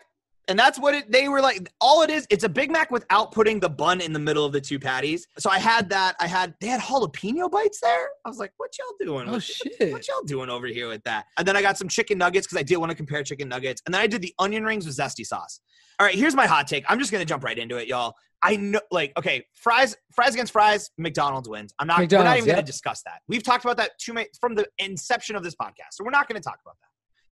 And 0.50 0.59
that's 0.59 0.80
what 0.80 0.95
it, 0.95 1.11
they 1.11 1.28
were 1.28 1.40
like. 1.40 1.73
All 1.80 2.02
it 2.02 2.11
is, 2.11 2.26
it's 2.28 2.42
a 2.42 2.49
Big 2.49 2.73
Mac 2.73 2.90
without 2.90 3.30
putting 3.30 3.61
the 3.61 3.69
bun 3.69 4.00
in 4.00 4.12
the 4.12 4.19
middle 4.19 4.45
of 4.45 4.52
the 4.52 4.61
two 4.61 4.80
patties. 4.80 5.28
So 5.38 5.49
I 5.49 5.61
had 5.61 5.88
that. 5.90 6.16
I 6.19 6.26
had 6.26 6.54
they 6.61 6.66
had 6.66 6.80
jalapeno 6.80 7.49
bites 7.49 7.80
there. 7.80 8.09
I 8.25 8.28
was 8.28 8.38
like, 8.38 8.52
"What 8.57 8.76
y'all 8.76 9.07
doing? 9.07 9.28
Oh 9.28 9.38
shit! 9.38 9.92
What 9.92 10.09
y'all 10.09 10.23
doing 10.26 10.50
over 10.50 10.66
here 10.66 10.88
with 10.88 11.04
that?" 11.04 11.26
And 11.38 11.47
then 11.47 11.57
I 11.57 11.62
got 11.62 11.78
some 11.78 11.88
chicken 11.88 12.19
nuggets 12.19 12.49
because 12.49 12.59
I 12.59 12.64
did 12.64 12.78
want 12.78 12.90
to 12.90 12.97
compare 12.97 13.23
chicken 13.23 13.49
nuggets. 13.49 13.80
And 13.87 13.95
then 13.95 14.02
I 14.02 14.09
did 14.09 14.23
the 14.23 14.35
onion 14.40 14.64
rings 14.64 14.87
with 14.87 14.97
zesty 14.97 15.25
sauce. 15.25 15.61
All 16.00 16.07
right, 16.07 16.16
here's 16.16 16.35
my 16.35 16.47
hot 16.47 16.66
take. 16.66 16.85
I'm 16.88 16.99
just 16.99 17.12
gonna 17.12 17.25
jump 17.25 17.45
right 17.45 17.59
into 17.59 17.76
it, 17.76 17.87
y'all. 17.87 18.14
I 18.42 18.57
know, 18.57 18.80
like, 18.90 19.12
okay, 19.19 19.45
fries, 19.54 19.97
fries 20.12 20.35
against 20.35 20.52
fries, 20.52 20.90
McDonald's 20.99 21.49
wins. 21.49 21.73
I'm 21.78 21.87
not. 21.87 22.00
McDonald's, 22.00 22.25
we're 22.25 22.30
not 22.30 22.37
even 22.38 22.49
yep. 22.49 22.57
gonna 22.57 22.66
discuss 22.66 23.02
that. 23.04 23.21
We've 23.28 23.45
talked 23.45 23.64
about 23.64 23.76
that 23.76 23.92
too 24.00 24.14
many 24.14 24.28
from 24.40 24.57
the 24.57 24.66
inception 24.78 25.37
of 25.37 25.45
this 25.45 25.54
podcast, 25.54 25.92
so 25.92 26.04
we're 26.04 26.11
not 26.11 26.26
gonna 26.26 26.40
talk 26.40 26.59
about 26.64 26.76
that. 26.80 26.88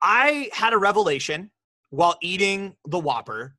I 0.01 0.49
had 0.51 0.73
a 0.73 0.77
revelation 0.79 1.51
while 1.93 2.17
eating 2.23 2.75
the 2.87 2.97
Whopper, 2.97 3.55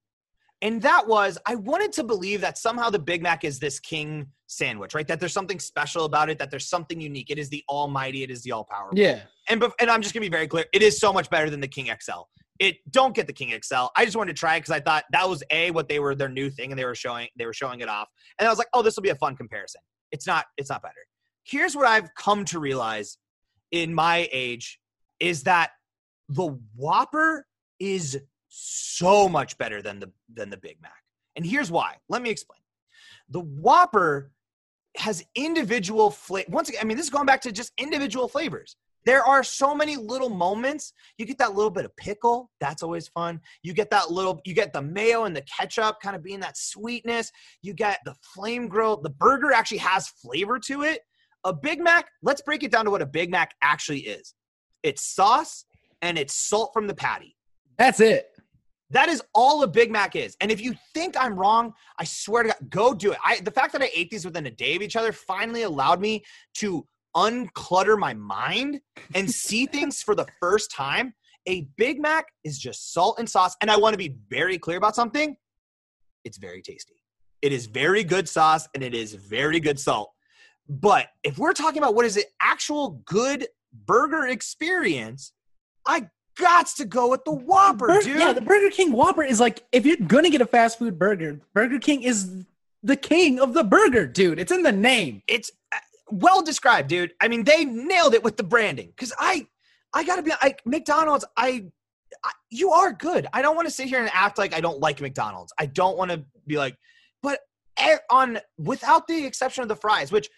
and 0.61 0.83
that 0.83 1.07
was 1.07 1.39
I 1.47 1.55
wanted 1.55 1.93
to 1.93 2.03
believe 2.03 2.41
that 2.41 2.59
somehow 2.59 2.91
the 2.91 2.99
Big 2.99 3.23
Mac 3.23 3.45
is 3.45 3.61
this 3.61 3.79
king 3.79 4.27
sandwich, 4.49 4.93
right? 4.93 5.07
That 5.07 5.21
there's 5.21 5.33
something 5.33 5.61
special 5.61 6.05
about 6.05 6.29
it, 6.31 6.39
that 6.41 6.51
there's 6.51 6.69
something 6.69 7.01
unique. 7.01 7.31
It 7.31 7.39
is 7.39 7.49
the 7.49 7.63
almighty, 7.69 8.25
it 8.25 8.31
is 8.33 8.43
the 8.43 8.51
all 8.51 8.65
powerful. 8.65 8.99
Yeah. 8.99 9.21
And 9.49 9.63
and 9.79 9.89
I'm 9.89 10.03
just 10.03 10.15
gonna 10.15 10.23
be 10.23 10.31
very 10.31 10.49
clear, 10.49 10.65
it 10.73 10.83
is 10.83 10.99
so 10.99 11.13
much 11.13 11.31
better 11.31 11.49
than 11.49 11.61
the 11.61 11.69
King 11.69 11.91
XL. 12.01 12.23
It 12.59 12.79
don't 12.91 13.15
get 13.15 13.29
the 13.29 13.33
King 13.33 13.57
XL. 13.63 13.87
I 13.95 14.05
just 14.05 14.17
wanted 14.17 14.35
to 14.35 14.41
try 14.41 14.57
it 14.57 14.61
because 14.61 14.73
I 14.73 14.81
thought 14.81 15.05
that 15.13 15.29
was 15.29 15.45
a 15.53 15.71
what 15.71 15.89
they 15.89 16.01
were 16.01 16.17
their 16.17 16.29
new 16.29 16.51
thing 16.51 16.73
and 16.73 16.79
they 16.79 16.85
were 16.85 16.97
showing 16.97 17.29
they 17.37 17.47
were 17.47 17.53
showing 17.53 17.83
it 17.83 17.89
off. 17.89 18.09
And 18.41 18.49
I 18.49 18.51
was 18.51 18.59
like, 18.59 18.69
oh, 18.73 18.83
this 18.83 18.97
will 18.97 19.05
be 19.05 19.11
a 19.11 19.17
fun 19.17 19.37
comparison. 19.37 19.81
It's 20.11 20.27
not. 20.27 20.47
It's 20.57 20.71
not 20.71 20.83
better. 20.83 20.95
here's 21.45 21.77
what 21.77 21.87
I've 21.87 22.13
come 22.17 22.45
to 22.47 22.59
realize 22.59 23.17
in 23.71 23.95
my 23.95 24.29
age 24.33 24.81
is 25.21 25.45
that 25.45 25.71
the 26.29 26.59
Whopper 26.75 27.47
is 27.79 28.21
so 28.49 29.29
much 29.29 29.59
better 29.59 29.83
than 29.83 30.01
the 30.01 30.11
than 30.33 30.51
the 30.51 30.57
Big 30.57 30.81
Mac. 30.81 30.93
And 31.37 31.45
here's 31.45 31.71
why. 31.71 31.97
Let 32.09 32.23
me 32.23 32.31
explain. 32.31 32.61
The 33.31 33.41
Whopper 33.41 34.31
has 34.97 35.25
individual 35.35 36.11
flavor. 36.11 36.51
Once 36.51 36.69
again, 36.69 36.81
I 36.83 36.85
mean, 36.85 36.97
this 36.97 37.07
is 37.07 37.11
going 37.11 37.27
back 37.27 37.41
to 37.43 37.53
just 37.53 37.73
individual 37.79 38.29
flavors. 38.29 38.77
There 39.07 39.25
are 39.25 39.43
so 39.43 39.75
many 39.75 39.97
little 39.97 40.31
moments. 40.31 40.93
You 41.19 41.27
get 41.27 41.37
that 41.39 41.55
little 41.55 41.71
bit 41.71 41.85
of 41.85 41.95
pickle. 41.97 42.51
That's 42.61 42.83
always 42.83 43.09
fun. 43.09 43.41
You 43.63 43.75
get 43.75 43.91
that 43.91 44.11
little, 44.11 44.41
you 44.47 44.55
get 44.55 44.73
the 44.73 44.81
mayo 44.81 45.25
and 45.25 45.37
the 45.37 45.43
ketchup 45.43 46.01
kind 46.01 46.17
of 46.17 46.23
being 46.23 46.41
that 46.41 46.57
sweetness. 46.57 47.31
You 47.61 47.75
get 47.75 47.99
the 48.07 48.15
flame 48.35 48.67
grill. 48.67 48.97
The 48.97 49.11
burger 49.11 49.53
actually 49.53 49.79
has 49.79 50.09
flavor 50.09 50.59
to 50.61 50.85
it. 50.85 51.01
A 51.45 51.53
Big 51.53 51.81
Mac, 51.81 52.07
let's 52.23 52.41
break 52.41 52.63
it 52.63 52.71
down 52.71 52.87
to 52.87 52.91
what 52.91 53.03
a 53.03 53.07
Big 53.07 53.31
Mac 53.31 53.55
actually 53.63 54.01
is 54.01 54.35
it's 54.85 55.03
sauce 55.03 55.65
and 56.03 56.17
it's 56.17 56.35
salt 56.35 56.71
from 56.73 56.87
the 56.87 56.95
patty. 56.95 57.37
That's 57.77 58.01
it. 58.01 58.31
That 58.91 59.09
is 59.09 59.23
all 59.35 59.63
a 59.63 59.67
Big 59.67 59.91
Mac 59.91 60.15
is. 60.15 60.37
And 60.41 60.53
if 60.53 60.61
you 60.61 60.75
think 60.93 61.17
I'm 61.19 61.35
wrong, 61.35 61.73
I 61.99 62.05
swear 62.05 62.45
to 62.45 62.49
God, 62.51 62.71
go 62.71 62.95
do 62.95 63.13
it. 63.13 63.19
I, 63.25 63.41
the 63.41 63.51
fact 63.51 63.73
that 63.73 63.83
I 63.83 63.91
ate 63.95 64.11
these 64.11 64.25
within 64.25 64.47
a 64.47 64.51
day 64.51 64.77
of 64.77 64.83
each 64.83 64.95
other 64.95 65.13
finally 65.13 65.63
allowed 65.63 66.01
me 66.01 66.25
to 66.55 66.87
unclutter 67.17 67.99
my 67.99 68.15
mind 68.15 68.81
and 69.15 69.31
see 69.31 69.67
things 69.75 70.03
for 70.03 70.15
the 70.15 70.27
first 70.41 70.71
time. 70.71 71.15
A 71.47 71.63
Big 71.77 72.01
Mac 72.01 72.27
is 72.45 72.59
just 72.59 72.93
salt 72.93 73.19
and 73.19 73.29
sauce. 73.29 73.57
And 73.61 73.71
I 73.71 73.77
want 73.77 73.95
to 73.95 73.99
be 73.99 74.17
very 74.29 74.59
clear 74.59 74.79
about 74.79 74.95
something 74.95 75.37
it's 76.25 76.39
very 76.39 76.63
tasty. 76.63 76.95
It 77.43 77.53
is 77.53 77.67
very 77.67 78.03
good 78.03 78.29
sauce 78.29 78.67
and 78.75 78.83
it 78.83 78.95
is 78.95 79.15
very 79.15 79.61
good 79.61 79.79
salt. 79.79 80.11
But 80.69 81.09
if 81.23 81.39
we're 81.39 81.53
talking 81.53 81.79
about 81.79 81.95
what 81.95 82.07
is 82.07 82.17
an 82.17 82.25
actual 82.41 83.03
good 83.05 83.47
burger 83.87 84.27
experience, 84.27 85.33
I 85.87 86.09
gots 86.39 86.75
to 86.77 86.85
go 86.85 87.11
with 87.11 87.25
the 87.25 87.33
Whopper, 87.33 87.87
Bur- 87.87 88.03
dude. 88.03 88.19
Yeah, 88.19 88.33
the 88.33 88.41
Burger 88.41 88.71
King 88.71 88.93
Whopper 88.93 89.23
is 89.23 89.41
like 89.41 89.65
if 89.73 89.87
you're 89.87 89.97
gonna 89.97 90.31
get 90.31 90.41
a 90.41 90.47
fast 90.47 90.79
food 90.79 90.99
burger, 90.99 91.41
Burger 91.53 91.79
King 91.79 92.03
is 92.03 92.45
the 92.83 92.97
king 92.97 93.41
of 93.41 93.55
the 93.55 93.65
burger, 93.65 94.07
dude. 94.07 94.39
It's 94.39 94.53
in 94.53 94.63
the 94.63 94.73
name. 94.73 95.23
It's 95.27 95.51
uh, 95.73 95.79
well 96.11 96.43
described, 96.43 96.89
dude. 96.89 97.13
I 97.21 97.29
mean, 97.29 97.45
they 97.45 97.65
nailed 97.65 98.15
it 98.15 98.23
with 98.23 98.37
the 98.37 98.43
branding. 98.43 98.93
Cause 98.97 99.13
I, 99.19 99.47
I 99.95 100.05
gotta 100.05 100.23
be 100.23 100.33
like 100.43 100.61
McDonald's. 100.67 101.25
I, 101.37 101.67
I 102.23 102.33
you 102.51 102.73
are 102.73 102.93
good. 102.93 103.27
I 103.33 103.43
don't 103.43 103.57
want 103.57 103.67
to 103.69 103.75
sit 103.75 103.89
here 103.89 104.01
and 104.01 104.11
act 104.13 104.39
like 104.39 104.55
I 104.55 104.61
don't 104.61 104.81
like 104.81 105.01
McDonald's. 105.01 105.53
I 105.59 105.67
don't 105.67 105.97
want 105.97 106.11
to 106.11 106.25
be 106.47 106.59
like, 106.59 106.77
but 107.23 107.41
on 108.11 108.39
without 108.59 109.07
the 109.09 109.25
exception 109.25 109.63
of 109.63 109.69
the 109.69 109.77
fries, 109.77 110.13
which 110.13 110.29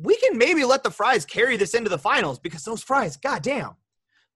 we 0.00 0.16
can 0.16 0.38
maybe 0.38 0.64
let 0.64 0.82
the 0.82 0.90
fries 0.90 1.24
carry 1.24 1.56
this 1.56 1.74
into 1.74 1.90
the 1.90 1.98
finals 1.98 2.38
because 2.38 2.64
those 2.64 2.82
fries, 2.82 3.16
goddamn. 3.16 3.76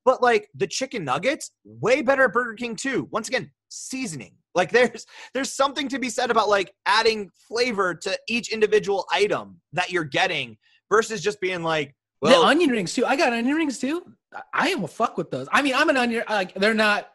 But 0.06 0.22
like 0.22 0.48
the 0.54 0.68
chicken 0.68 1.04
nuggets, 1.04 1.50
way 1.64 2.00
better 2.00 2.24
at 2.24 2.32
Burger 2.32 2.54
King 2.54 2.76
too. 2.76 3.08
Once 3.10 3.28
again, 3.28 3.50
seasoning. 3.68 4.32
Like 4.54 4.70
there's 4.72 5.04
there's 5.34 5.52
something 5.52 5.88
to 5.88 5.98
be 5.98 6.08
said 6.08 6.30
about 6.30 6.48
like 6.48 6.72
adding 6.86 7.30
flavor 7.48 7.94
to 7.94 8.18
each 8.28 8.50
individual 8.50 9.04
item 9.12 9.60
that 9.74 9.90
you're 9.90 10.04
getting 10.04 10.56
versus 10.88 11.20
just 11.20 11.40
being 11.40 11.62
like 11.62 11.94
well, 12.22 12.40
the 12.40 12.46
onion 12.48 12.70
rings 12.70 12.94
too. 12.94 13.04
I 13.04 13.16
got 13.16 13.34
onion 13.34 13.54
rings 13.54 13.78
too. 13.78 14.02
I 14.54 14.74
will 14.76 14.88
fuck 14.88 15.18
with 15.18 15.30
those. 15.30 15.48
I 15.52 15.60
mean, 15.60 15.74
I'm 15.74 15.90
an 15.90 15.98
onion 15.98 16.22
like 16.30 16.54
they're 16.54 16.72
not 16.72 17.10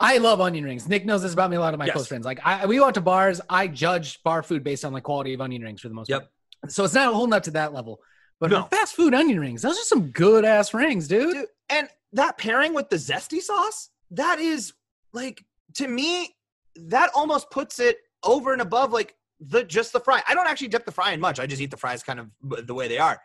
I 0.00 0.16
love 0.18 0.40
onion 0.40 0.64
rings. 0.64 0.88
Nick 0.88 1.04
knows 1.04 1.22
this 1.22 1.34
about 1.34 1.50
me. 1.50 1.56
A 1.56 1.60
lot 1.60 1.74
of 1.74 1.78
my 1.78 1.84
yes. 1.84 1.92
close 1.92 2.08
friends. 2.08 2.24
Like, 2.24 2.40
I, 2.42 2.64
we 2.64 2.80
out 2.80 2.94
to 2.94 3.02
bars. 3.02 3.38
I 3.50 3.68
judge 3.68 4.22
bar 4.22 4.42
food 4.42 4.64
based 4.64 4.82
on 4.82 4.94
the 4.94 5.00
quality 5.02 5.34
of 5.34 5.42
onion 5.42 5.60
rings 5.60 5.82
for 5.82 5.88
the 5.88 5.94
most 5.94 6.08
yep. 6.08 6.30
part. 6.62 6.72
So 6.72 6.84
it's 6.84 6.94
not 6.94 7.12
holding 7.12 7.34
up 7.34 7.42
to 7.42 7.50
that 7.50 7.74
level. 7.74 8.00
But 8.40 8.50
no. 8.50 8.62
fast 8.64 8.94
food 8.94 9.12
onion 9.12 9.38
rings, 9.38 9.60
those 9.60 9.78
are 9.78 9.84
some 9.84 10.10
good 10.10 10.46
ass 10.46 10.72
rings, 10.72 11.06
dude. 11.06 11.34
dude. 11.34 11.46
And 11.68 11.88
that 12.12 12.38
pairing 12.38 12.74
with 12.74 12.88
the 12.88 12.96
zesty 12.96 13.40
sauce, 13.40 13.90
that 14.10 14.38
is 14.38 14.72
like 15.12 15.44
to 15.74 15.88
me, 15.88 16.34
that 16.76 17.10
almost 17.14 17.50
puts 17.50 17.78
it 17.78 17.98
over 18.22 18.52
and 18.52 18.62
above 18.62 18.92
like 18.92 19.14
the 19.40 19.64
just 19.64 19.92
the 19.92 20.00
fry. 20.00 20.22
I 20.28 20.34
don't 20.34 20.46
actually 20.46 20.68
dip 20.68 20.84
the 20.84 20.92
fry 20.92 21.12
in 21.12 21.20
much. 21.20 21.40
I 21.40 21.46
just 21.46 21.60
eat 21.60 21.70
the 21.70 21.76
fries 21.76 22.02
kind 22.02 22.20
of 22.20 22.30
the 22.66 22.74
way 22.74 22.88
they 22.88 22.98
are. 22.98 23.18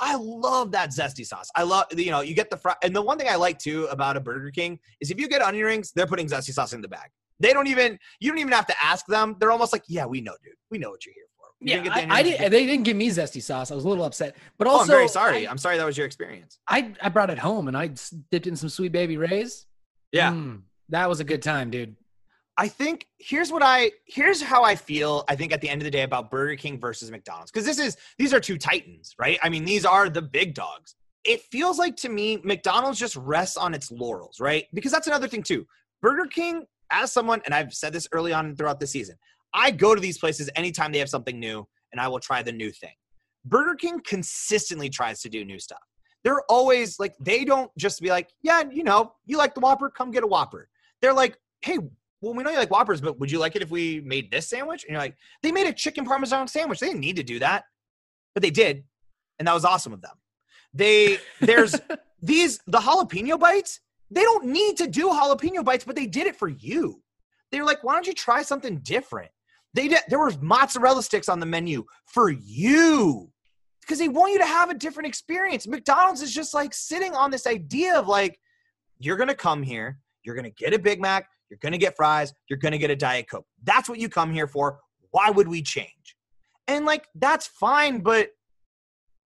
I 0.00 0.16
love 0.16 0.72
that 0.72 0.90
zesty 0.90 1.24
sauce. 1.24 1.50
I 1.54 1.62
love 1.62 1.86
you 1.96 2.10
know 2.10 2.20
you 2.20 2.34
get 2.34 2.50
the 2.50 2.56
fry, 2.56 2.74
and 2.82 2.94
the 2.94 3.02
one 3.02 3.18
thing 3.18 3.28
I 3.28 3.36
like 3.36 3.58
too 3.58 3.86
about 3.86 4.16
a 4.16 4.20
Burger 4.20 4.50
King 4.50 4.78
is 5.00 5.10
if 5.10 5.20
you 5.20 5.28
get 5.28 5.42
onion 5.42 5.64
rings, 5.64 5.92
they're 5.94 6.06
putting 6.06 6.26
zesty 6.26 6.52
sauce 6.52 6.72
in 6.72 6.80
the 6.80 6.88
bag. 6.88 7.10
They 7.40 7.52
don't 7.52 7.66
even 7.66 7.98
you 8.20 8.30
don't 8.30 8.38
even 8.38 8.52
have 8.52 8.66
to 8.66 8.74
ask 8.82 9.06
them. 9.06 9.36
They're 9.38 9.52
almost 9.52 9.72
like, 9.72 9.84
yeah, 9.88 10.06
we 10.06 10.20
know, 10.20 10.34
dude. 10.42 10.54
We 10.70 10.78
know 10.78 10.90
what 10.90 11.06
you're 11.06 11.14
here. 11.14 11.24
You 11.64 11.82
yeah, 11.82 11.92
I, 11.94 12.18
I 12.18 12.22
did, 12.22 12.52
they 12.52 12.66
didn't 12.66 12.84
give 12.84 12.96
me 12.96 13.08
zesty 13.08 13.40
sauce. 13.40 13.70
I 13.70 13.74
was 13.74 13.84
a 13.84 13.88
little 13.88 14.04
upset, 14.04 14.36
but 14.58 14.66
also 14.66 14.78
oh, 14.78 14.82
I'm 14.82 14.88
very 14.88 15.08
sorry. 15.08 15.46
I, 15.46 15.50
am 15.50 15.58
sorry 15.58 15.76
that 15.76 15.86
was 15.86 15.96
your 15.96 16.06
experience. 16.06 16.58
I 16.68 16.92
I 17.00 17.08
brought 17.08 17.30
it 17.30 17.38
home 17.38 17.68
and 17.68 17.76
I 17.76 17.90
dipped 18.30 18.46
in 18.46 18.56
some 18.56 18.68
Sweet 18.68 18.90
Baby 18.90 19.16
Ray's. 19.16 19.66
Yeah, 20.10 20.32
mm, 20.32 20.62
that 20.88 21.08
was 21.08 21.20
a 21.20 21.24
good 21.24 21.40
time, 21.40 21.70
dude. 21.70 21.96
I 22.58 22.68
think 22.68 23.06
here's 23.18 23.50
what 23.50 23.62
I 23.62 23.92
here's 24.06 24.42
how 24.42 24.62
I 24.62 24.74
feel. 24.74 25.24
I 25.28 25.36
think 25.36 25.52
at 25.52 25.60
the 25.60 25.68
end 25.68 25.80
of 25.80 25.84
the 25.84 25.90
day 25.90 26.02
about 26.02 26.30
Burger 26.30 26.56
King 26.56 26.78
versus 26.78 27.10
McDonald's 27.10 27.50
because 27.50 27.64
this 27.64 27.78
is 27.78 27.96
these 28.18 28.34
are 28.34 28.40
two 28.40 28.58
titans, 28.58 29.14
right? 29.18 29.38
I 29.42 29.48
mean, 29.48 29.64
these 29.64 29.84
are 29.84 30.08
the 30.08 30.22
big 30.22 30.54
dogs. 30.54 30.94
It 31.24 31.40
feels 31.42 31.78
like 31.78 31.96
to 31.98 32.08
me 32.08 32.40
McDonald's 32.44 32.98
just 32.98 33.16
rests 33.16 33.56
on 33.56 33.72
its 33.74 33.90
laurels, 33.90 34.40
right? 34.40 34.66
Because 34.74 34.92
that's 34.92 35.06
another 35.06 35.28
thing 35.28 35.42
too. 35.42 35.66
Burger 36.02 36.26
King, 36.26 36.66
as 36.90 37.12
someone, 37.12 37.40
and 37.46 37.54
I've 37.54 37.72
said 37.72 37.92
this 37.92 38.08
early 38.12 38.32
on 38.32 38.54
throughout 38.56 38.80
the 38.80 38.86
season, 38.86 39.16
I 39.54 39.70
go 39.70 39.94
to 39.94 40.00
these 40.00 40.18
places 40.18 40.50
anytime 40.56 40.92
they 40.92 40.98
have 40.98 41.08
something 41.08 41.38
new, 41.38 41.66
and 41.92 42.00
I 42.00 42.08
will 42.08 42.20
try 42.20 42.42
the 42.42 42.52
new 42.52 42.70
thing. 42.70 42.94
Burger 43.44 43.74
King 43.74 44.00
consistently 44.04 44.88
tries 44.88 45.20
to 45.22 45.28
do 45.28 45.44
new 45.44 45.58
stuff. 45.58 45.82
They're 46.24 46.42
always 46.48 47.00
like 47.00 47.14
they 47.18 47.44
don't 47.44 47.70
just 47.76 48.00
be 48.00 48.10
like, 48.10 48.30
yeah, 48.42 48.62
you 48.70 48.84
know, 48.84 49.14
you 49.26 49.36
like 49.36 49.54
the 49.54 49.60
Whopper, 49.60 49.90
come 49.90 50.10
get 50.10 50.22
a 50.22 50.26
Whopper. 50.26 50.68
They're 51.00 51.12
like, 51.12 51.36
hey, 51.62 51.78
well, 52.20 52.34
we 52.34 52.44
know 52.44 52.50
you 52.50 52.58
like 52.58 52.70
Whoppers, 52.70 53.00
but 53.00 53.18
would 53.18 53.30
you 53.30 53.40
like 53.40 53.56
it 53.56 53.62
if 53.62 53.70
we 53.70 54.00
made 54.02 54.30
this 54.30 54.48
sandwich? 54.48 54.84
And 54.84 54.92
you're 54.92 55.00
like, 55.00 55.16
they 55.42 55.50
made 55.50 55.66
a 55.66 55.72
chicken 55.72 56.04
parmesan 56.04 56.46
sandwich. 56.46 56.78
They 56.78 56.86
didn't 56.86 57.00
need 57.00 57.16
to 57.16 57.24
do 57.24 57.40
that, 57.40 57.64
but 58.34 58.42
they 58.42 58.50
did, 58.50 58.84
and 59.38 59.48
that 59.48 59.54
was 59.54 59.64
awesome 59.64 59.92
of 59.92 60.00
them. 60.00 60.14
They 60.72 61.18
there's 61.40 61.74
these 62.22 62.60
the 62.66 62.78
jalapeno 62.78 63.38
bites. 63.38 63.80
They 64.10 64.22
don't 64.22 64.46
need 64.46 64.76
to 64.76 64.86
do 64.86 65.08
jalapeno 65.08 65.64
bites, 65.64 65.84
but 65.84 65.96
they 65.96 66.06
did 66.06 66.26
it 66.26 66.36
for 66.36 66.48
you. 66.48 67.02
They're 67.50 67.64
like, 67.64 67.82
why 67.82 67.94
don't 67.94 68.06
you 68.06 68.14
try 68.14 68.42
something 68.42 68.78
different? 68.78 69.30
They. 69.74 69.88
There 70.08 70.18
was 70.18 70.40
mozzarella 70.40 71.02
sticks 71.02 71.28
on 71.28 71.40
the 71.40 71.46
menu 71.46 71.84
for 72.06 72.30
you 72.30 73.30
because 73.80 73.98
they 73.98 74.08
want 74.08 74.32
you 74.32 74.38
to 74.38 74.46
have 74.46 74.70
a 74.70 74.74
different 74.74 75.08
experience. 75.08 75.66
McDonald's 75.66 76.22
is 76.22 76.32
just 76.32 76.54
like 76.54 76.72
sitting 76.74 77.14
on 77.14 77.30
this 77.30 77.46
idea 77.46 77.98
of 77.98 78.08
like, 78.08 78.38
you're 78.98 79.16
gonna 79.16 79.34
come 79.34 79.62
here, 79.62 79.98
you're 80.24 80.36
gonna 80.36 80.50
get 80.50 80.74
a 80.74 80.78
Big 80.78 81.00
Mac, 81.00 81.28
you're 81.52 81.70
to 81.70 81.78
get 81.78 81.96
fries. 81.96 82.32
You're 82.48 82.58
to 82.58 82.78
get 82.78 82.90
a 82.90 82.96
Diet 82.96 83.28
Coke. 83.30 83.46
That's 83.62 83.86
what 83.86 83.98
you 83.98 84.08
come 84.08 84.32
here 84.32 84.46
for. 84.46 84.78
Why 85.10 85.28
would 85.28 85.46
we 85.46 85.60
change? 85.60 86.16
And 86.66 86.86
like, 86.86 87.06
that's 87.14 87.46
fine, 87.46 87.98
but 87.98 88.30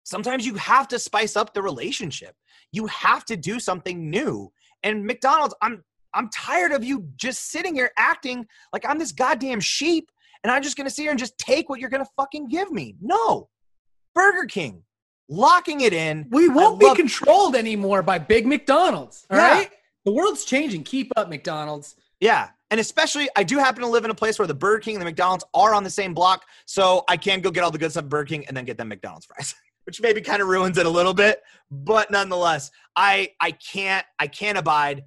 sometimes 0.05 0.45
you 0.45 0.55
have 0.57 0.87
to 0.89 0.99
spice 0.99 1.35
up 1.35 1.55
the 1.55 1.63
relationship. 1.63 2.35
You 2.73 2.87
have 2.89 3.25
to 3.25 3.39
do 3.39 3.59
something 3.59 4.11
new. 4.11 4.53
And 4.83 5.07
McDonald's, 5.07 5.55
I'm 5.63 5.83
I'm 6.13 6.29
tired 6.29 6.73
of 6.73 6.85
you 6.85 7.09
just 7.17 7.51
sitting 7.51 7.75
here 7.75 7.91
acting 7.97 8.47
like 8.73 8.85
I'm 8.87 8.99
this 8.99 9.13
goddamn 9.13 9.61
sheep 9.61 10.11
and 10.43 10.51
I'm 10.51 10.63
just 10.63 10.77
gonna 10.77 10.91
sit 10.91 11.03
here 11.03 11.11
and 11.11 11.19
just 11.19 11.37
take 11.39 11.69
what 11.69 11.81
you're 11.81 11.91
gonna 11.91 12.09
fucking 12.17 12.49
give 12.49 12.71
me. 12.71 12.97
No. 13.01 13.49
Burger 14.15 14.47
King, 14.47 14.83
locking 15.29 15.83
it 15.83 15.93
in. 15.93 16.27
We 16.31 16.49
won't 16.49 16.83
love- 16.83 16.97
be 16.97 17.03
controlled 17.03 17.55
anymore 17.55 18.03
by 18.03 18.19
big 18.19 18.47
McDonald's. 18.47 19.27
All 19.31 19.37
yeah. 19.37 19.49
right. 19.53 19.71
The 20.05 20.13
world's 20.13 20.45
changing. 20.45 20.83
Keep 20.85 21.13
up, 21.17 21.29
McDonald's. 21.29 21.95
Yeah. 22.21 22.49
And 22.71 22.79
especially, 22.81 23.29
I 23.37 23.43
do 23.43 23.59
happen 23.59 23.83
to 23.83 23.89
live 23.89 24.05
in 24.05 24.11
a 24.11 24.15
place 24.15 24.39
where 24.39 24.47
the 24.47 24.55
Burger 24.55 24.79
King 24.81 24.95
and 24.95 25.03
the 25.03 25.05
McDonald's 25.07 25.45
are 25.55 25.75
on 25.75 25.85
the 25.85 25.91
same 25.91 26.15
block. 26.15 26.45
So 26.67 27.05
I 27.09 27.17
can 27.17 27.41
go 27.41 27.51
get 27.51 27.65
all 27.65 27.71
the 27.71 27.79
good 27.79 27.91
stuff 27.91 28.05
at 28.05 28.09
Burger 28.09 28.27
King 28.27 28.47
and 28.47 28.57
then 28.57 28.65
get 28.65 28.79
them 28.79 28.89
McDonald's 28.89 29.27
fries, 29.27 29.55
which 29.85 30.01
maybe 30.01 30.21
kind 30.21 30.41
of 30.41 30.49
ruins 30.49 30.79
it 30.79 30.87
a 30.87 30.91
little 30.91 31.15
bit. 31.15 31.43
But 31.71 32.11
nonetheless, 32.11 32.71
I 32.97 33.31
I 33.41 33.53
can't 33.53 34.07
I 34.19 34.27
can't 34.27 34.57
abide 34.57 35.05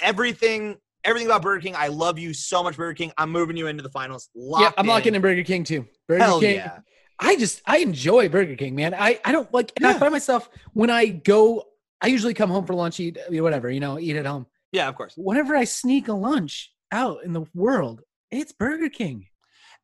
everything 0.00 0.76
everything 1.04 1.26
about 1.26 1.42
Burger 1.42 1.60
King. 1.60 1.74
I 1.76 1.88
love 1.88 2.18
you 2.18 2.34
so 2.34 2.62
much, 2.62 2.76
Burger 2.76 2.94
King. 2.94 3.12
I'm 3.16 3.30
moving 3.30 3.56
you 3.56 3.66
into 3.66 3.82
the 3.82 3.90
finals. 3.90 4.28
yeah, 4.34 4.72
I'm 4.76 4.86
in. 4.86 4.88
locking 4.88 5.14
in 5.14 5.22
Burger 5.22 5.44
King 5.44 5.64
too. 5.64 5.86
Burger 6.08 6.22
Hell 6.22 6.40
King. 6.40 6.56
Yeah. 6.56 6.78
I 7.18 7.36
just 7.36 7.62
I 7.66 7.78
enjoy 7.78 8.28
Burger 8.28 8.56
King, 8.56 8.74
man. 8.74 8.94
I 8.94 9.20
I 9.24 9.32
don't 9.32 9.52
like, 9.54 9.72
and 9.76 9.84
yeah. 9.84 9.90
I 9.90 9.98
find 9.98 10.12
myself 10.12 10.48
when 10.72 10.90
I 10.90 11.06
go, 11.06 11.64
I 12.00 12.08
usually 12.08 12.34
come 12.34 12.50
home 12.50 12.66
for 12.66 12.74
lunch, 12.74 12.98
eat 13.00 13.18
whatever, 13.30 13.70
you 13.70 13.80
know, 13.80 13.98
eat 13.98 14.16
at 14.16 14.26
home. 14.26 14.46
Yeah, 14.72 14.88
of 14.88 14.96
course. 14.96 15.14
Whenever 15.16 15.54
I 15.54 15.64
sneak 15.64 16.08
a 16.08 16.12
lunch 16.12 16.72
out 16.90 17.24
in 17.24 17.32
the 17.32 17.44
world, 17.54 18.02
it's 18.30 18.52
Burger 18.52 18.88
King. 18.88 19.26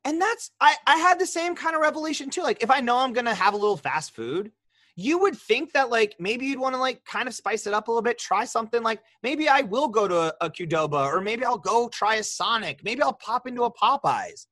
And 0.03 0.21
that's 0.21 0.51
I 0.59 0.75
I 0.85 0.97
had 0.97 1.19
the 1.19 1.25
same 1.25 1.55
kind 1.55 1.75
of 1.75 1.81
revelation 1.81 2.29
too. 2.29 2.41
Like 2.41 2.63
if 2.63 2.71
I 2.71 2.81
know 2.81 2.97
I'm 2.97 3.13
gonna 3.13 3.33
have 3.33 3.53
a 3.53 3.57
little 3.57 3.77
fast 3.77 4.13
food, 4.13 4.51
you 4.95 5.17
would 5.19 5.37
think 5.37 5.71
that 5.73 5.89
like 5.89 6.15
maybe 6.19 6.45
you'd 6.45 6.59
want 6.59 6.75
to 6.75 6.79
like 6.79 7.03
kind 7.05 7.27
of 7.27 7.33
spice 7.33 7.67
it 7.67 7.73
up 7.73 7.87
a 7.87 7.91
little 7.91 8.01
bit, 8.01 8.17
try 8.17 8.45
something 8.45 8.83
like 8.83 9.01
maybe 9.23 9.47
I 9.47 9.61
will 9.61 9.87
go 9.87 10.07
to 10.07 10.17
a, 10.17 10.33
a 10.41 10.49
Qdoba 10.49 11.05
or 11.13 11.21
maybe 11.21 11.45
I'll 11.45 11.57
go 11.57 11.89
try 11.89 12.15
a 12.15 12.23
Sonic, 12.23 12.83
maybe 12.83 13.01
I'll 13.01 13.13
pop 13.13 13.47
into 13.47 13.63
a 13.63 13.73
Popeyes. 13.73 14.47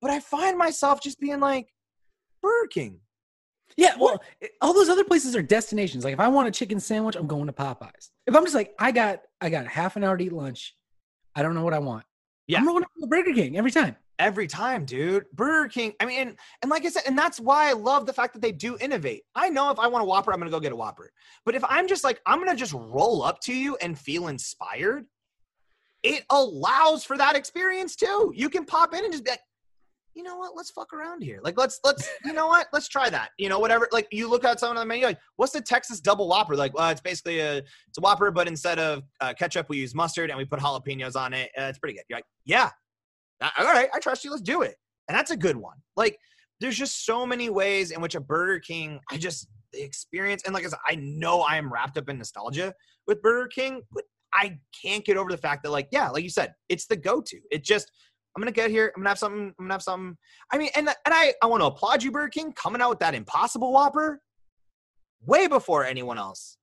But 0.00 0.10
I 0.10 0.20
find 0.20 0.58
myself 0.58 1.00
just 1.00 1.20
being 1.20 1.40
like 1.40 1.68
Burger 2.42 2.68
King. 2.68 3.00
Yeah, 3.76 3.94
well, 3.98 4.20
eh, 4.42 4.48
all 4.60 4.74
those 4.74 4.88
other 4.88 5.04
places 5.04 5.34
are 5.34 5.42
destinations. 5.42 6.04
Like 6.04 6.12
if 6.12 6.20
I 6.20 6.28
want 6.28 6.48
a 6.48 6.50
chicken 6.50 6.80
sandwich, 6.80 7.16
I'm 7.16 7.26
going 7.26 7.46
to 7.46 7.52
Popeyes. 7.52 8.10
If 8.26 8.34
I'm 8.36 8.44
just 8.44 8.54
like, 8.54 8.74
I 8.78 8.92
got 8.92 9.20
I 9.40 9.50
got 9.50 9.66
half 9.66 9.96
an 9.96 10.04
hour 10.04 10.16
to 10.16 10.24
eat 10.24 10.32
lunch, 10.32 10.74
I 11.34 11.42
don't 11.42 11.54
know 11.54 11.64
what 11.64 11.74
I 11.74 11.78
want. 11.78 12.04
Yeah, 12.46 12.58
I'm 12.58 12.66
going 12.66 12.82
to 12.82 13.06
Burger 13.06 13.32
King 13.32 13.56
every 13.56 13.70
time. 13.70 13.96
Every 14.18 14.46
time, 14.46 14.84
dude. 14.84 15.24
Burger 15.32 15.68
King. 15.68 15.94
I 16.00 16.04
mean, 16.04 16.20
and, 16.20 16.36
and 16.62 16.70
like 16.70 16.84
I 16.84 16.90
said, 16.90 17.02
and 17.06 17.18
that's 17.18 17.40
why 17.40 17.68
I 17.68 17.72
love 17.72 18.06
the 18.06 18.12
fact 18.12 18.34
that 18.34 18.42
they 18.42 18.52
do 18.52 18.76
innovate. 18.80 19.22
I 19.34 19.48
know 19.48 19.70
if 19.70 19.78
I 19.78 19.88
want 19.88 20.02
a 20.02 20.06
Whopper, 20.06 20.32
I'm 20.32 20.38
gonna 20.38 20.50
go 20.50 20.60
get 20.60 20.72
a 20.72 20.76
Whopper. 20.76 21.10
But 21.44 21.54
if 21.54 21.64
I'm 21.68 21.88
just 21.88 22.04
like, 22.04 22.20
I'm 22.26 22.38
gonna 22.38 22.54
just 22.54 22.72
roll 22.72 23.22
up 23.22 23.40
to 23.40 23.54
you 23.54 23.76
and 23.76 23.98
feel 23.98 24.28
inspired, 24.28 25.06
it 26.02 26.24
allows 26.30 27.04
for 27.04 27.16
that 27.16 27.36
experience 27.36 27.96
too. 27.96 28.32
You 28.34 28.48
can 28.48 28.64
pop 28.64 28.94
in 28.94 29.04
and 29.04 29.12
just 29.12 29.24
be 29.24 29.30
like, 29.30 29.40
you 30.14 30.22
know 30.22 30.36
what? 30.36 30.54
Let's 30.54 30.70
fuck 30.70 30.92
around 30.92 31.22
here. 31.22 31.40
Like, 31.42 31.58
let's 31.58 31.80
let's 31.84 32.08
you 32.24 32.32
know 32.32 32.46
what? 32.46 32.66
Let's 32.72 32.88
try 32.88 33.08
that. 33.10 33.30
You 33.38 33.48
know, 33.48 33.58
whatever. 33.58 33.88
Like, 33.92 34.08
you 34.10 34.28
look 34.28 34.44
at 34.44 34.60
someone 34.60 34.76
on 34.76 34.82
the 34.82 34.88
menu, 34.88 35.06
like, 35.06 35.18
what's 35.36 35.52
the 35.52 35.60
Texas 35.60 36.00
Double 36.00 36.28
Whopper? 36.28 36.56
Like, 36.56 36.74
well, 36.74 36.90
it's 36.90 37.00
basically 37.00 37.40
a 37.40 37.58
it's 37.58 37.98
a 37.98 38.00
Whopper, 38.00 38.30
but 38.30 38.46
instead 38.46 38.78
of 38.78 39.02
uh, 39.20 39.32
ketchup, 39.34 39.68
we 39.68 39.78
use 39.78 39.94
mustard 39.94 40.30
and 40.30 40.38
we 40.38 40.44
put 40.44 40.60
jalapenos 40.60 41.16
on 41.16 41.32
it. 41.32 41.50
Uh, 41.58 41.64
it's 41.64 41.78
pretty 41.78 41.94
good. 41.94 42.04
You're 42.08 42.18
like, 42.18 42.26
yeah, 42.44 42.70
all 43.58 43.64
right, 43.64 43.88
I 43.94 43.98
trust 43.98 44.24
you. 44.24 44.30
Let's 44.30 44.42
do 44.42 44.62
it. 44.62 44.76
And 45.08 45.16
that's 45.16 45.30
a 45.30 45.36
good 45.36 45.56
one. 45.56 45.76
Like, 45.96 46.18
there's 46.60 46.76
just 46.76 47.04
so 47.04 47.26
many 47.26 47.50
ways 47.50 47.90
in 47.90 48.00
which 48.00 48.14
a 48.14 48.20
Burger 48.20 48.60
King, 48.60 49.00
I 49.10 49.16
just 49.16 49.48
the 49.72 49.82
experience, 49.82 50.42
and 50.44 50.54
like 50.54 50.64
I 50.64 50.68
said, 50.68 50.78
I 50.86 50.96
know 50.96 51.40
I 51.40 51.56
am 51.56 51.72
wrapped 51.72 51.98
up 51.98 52.08
in 52.08 52.18
nostalgia 52.18 52.74
with 53.06 53.22
Burger 53.22 53.48
King, 53.48 53.82
but 53.90 54.04
I 54.34 54.58
can't 54.82 55.04
get 55.04 55.16
over 55.16 55.30
the 55.30 55.36
fact 55.36 55.62
that, 55.64 55.70
like, 55.70 55.88
yeah, 55.90 56.08
like 56.10 56.22
you 56.22 56.30
said, 56.30 56.54
it's 56.68 56.86
the 56.86 56.96
go-to. 56.96 57.38
It 57.50 57.64
just 57.64 57.90
I'm 58.34 58.40
gonna 58.40 58.52
get 58.52 58.70
here. 58.70 58.92
I'm 58.96 59.02
gonna 59.02 59.10
have 59.10 59.18
something. 59.18 59.54
I'm 59.58 59.64
gonna 59.64 59.74
have 59.74 59.82
something. 59.82 60.16
I 60.50 60.58
mean, 60.58 60.70
and 60.74 60.88
and 60.88 60.96
I 61.06 61.34
I 61.42 61.46
want 61.46 61.60
to 61.60 61.66
applaud 61.66 62.02
you, 62.02 62.10
Burger 62.10 62.28
King, 62.28 62.52
coming 62.52 62.80
out 62.80 62.90
with 62.90 63.00
that 63.00 63.14
Impossible 63.14 63.72
Whopper 63.72 64.20
way 65.24 65.48
before 65.48 65.84
anyone 65.84 66.18
else. 66.18 66.56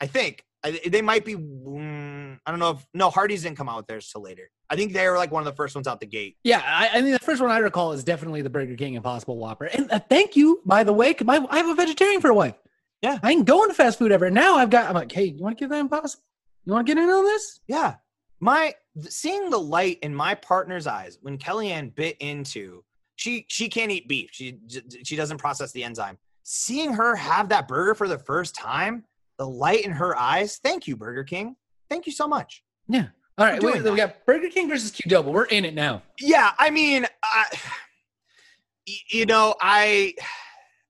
I 0.00 0.06
think 0.06 0.44
I, 0.62 0.80
they 0.86 1.02
might 1.02 1.24
be. 1.24 1.34
I 2.46 2.52
don't 2.52 2.60
know 2.60 2.70
if 2.70 2.86
no 2.94 3.10
Hardee's 3.10 3.42
didn't 3.42 3.56
come 3.56 3.68
out 3.68 3.76
with 3.76 3.86
theirs 3.88 4.08
till 4.10 4.22
later. 4.22 4.50
I 4.70 4.76
think 4.76 4.92
they 4.92 5.08
were 5.08 5.16
like 5.16 5.32
one 5.32 5.42
of 5.42 5.46
the 5.46 5.56
first 5.56 5.74
ones 5.74 5.88
out 5.88 6.00
the 6.00 6.06
gate. 6.06 6.36
Yeah, 6.44 6.62
I, 6.64 6.98
I 6.98 7.02
mean 7.02 7.12
the 7.12 7.18
first 7.18 7.42
one 7.42 7.50
I 7.50 7.58
recall 7.58 7.92
is 7.92 8.04
definitely 8.04 8.42
the 8.42 8.50
Burger 8.50 8.76
King 8.76 8.94
Impossible 8.94 9.36
Whopper. 9.36 9.64
And 9.64 9.90
uh, 9.90 9.98
thank 9.98 10.36
you, 10.36 10.62
by 10.64 10.84
the 10.84 10.92
way, 10.92 11.14
my, 11.24 11.44
I 11.50 11.58
have 11.58 11.68
a 11.68 11.74
vegetarian 11.74 12.20
for 12.20 12.30
a 12.30 12.34
wife. 12.34 12.54
Yeah, 13.02 13.18
I 13.22 13.32
ain't 13.32 13.46
going 13.46 13.68
to 13.68 13.74
fast 13.74 13.98
food 13.98 14.12
ever. 14.12 14.30
Now 14.30 14.56
I've 14.56 14.70
got. 14.70 14.88
I'm 14.88 14.94
like, 14.94 15.12
hey, 15.12 15.24
you 15.24 15.42
want 15.42 15.58
to 15.58 15.64
get 15.64 15.70
that 15.70 15.80
Impossible? 15.80 16.22
You 16.64 16.72
want 16.72 16.86
to 16.86 16.94
get 16.94 17.02
in 17.02 17.08
on 17.10 17.24
this? 17.24 17.60
Yeah, 17.66 17.96
my 18.40 18.74
seeing 19.08 19.50
the 19.50 19.58
light 19.58 19.98
in 20.02 20.14
my 20.14 20.34
partner's 20.34 20.86
eyes 20.86 21.18
when 21.22 21.38
Kellyanne 21.38 21.94
bit 21.94 22.16
into 22.20 22.82
she 23.16 23.44
she 23.48 23.68
can't 23.68 23.90
eat 23.90 24.08
beef. 24.08 24.30
She 24.32 24.58
she 25.02 25.16
doesn't 25.16 25.38
process 25.38 25.72
the 25.72 25.84
enzyme. 25.84 26.18
Seeing 26.42 26.92
her 26.92 27.16
have 27.16 27.48
that 27.48 27.66
burger 27.66 27.94
for 27.94 28.08
the 28.08 28.18
first 28.18 28.54
time, 28.54 29.04
the 29.38 29.48
light 29.48 29.84
in 29.84 29.90
her 29.90 30.16
eyes. 30.16 30.60
Thank 30.62 30.86
you, 30.86 30.96
Burger 30.96 31.24
King. 31.24 31.56
Thank 31.88 32.06
you 32.06 32.12
so 32.12 32.26
much. 32.26 32.62
Yeah. 32.88 33.06
All 33.38 33.44
right, 33.44 33.62
we, 33.62 33.80
we, 33.82 33.96
got 33.98 34.24
Burger 34.24 34.48
King 34.48 34.66
versus 34.66 34.90
Q 34.90 35.10
Qdoba. 35.10 35.26
We're 35.26 35.44
in 35.44 35.66
it 35.66 35.74
now. 35.74 36.02
Yeah, 36.18 36.52
I 36.58 36.70
mean, 36.70 37.06
you 39.10 39.26
know, 39.26 39.54
I, 39.60 40.14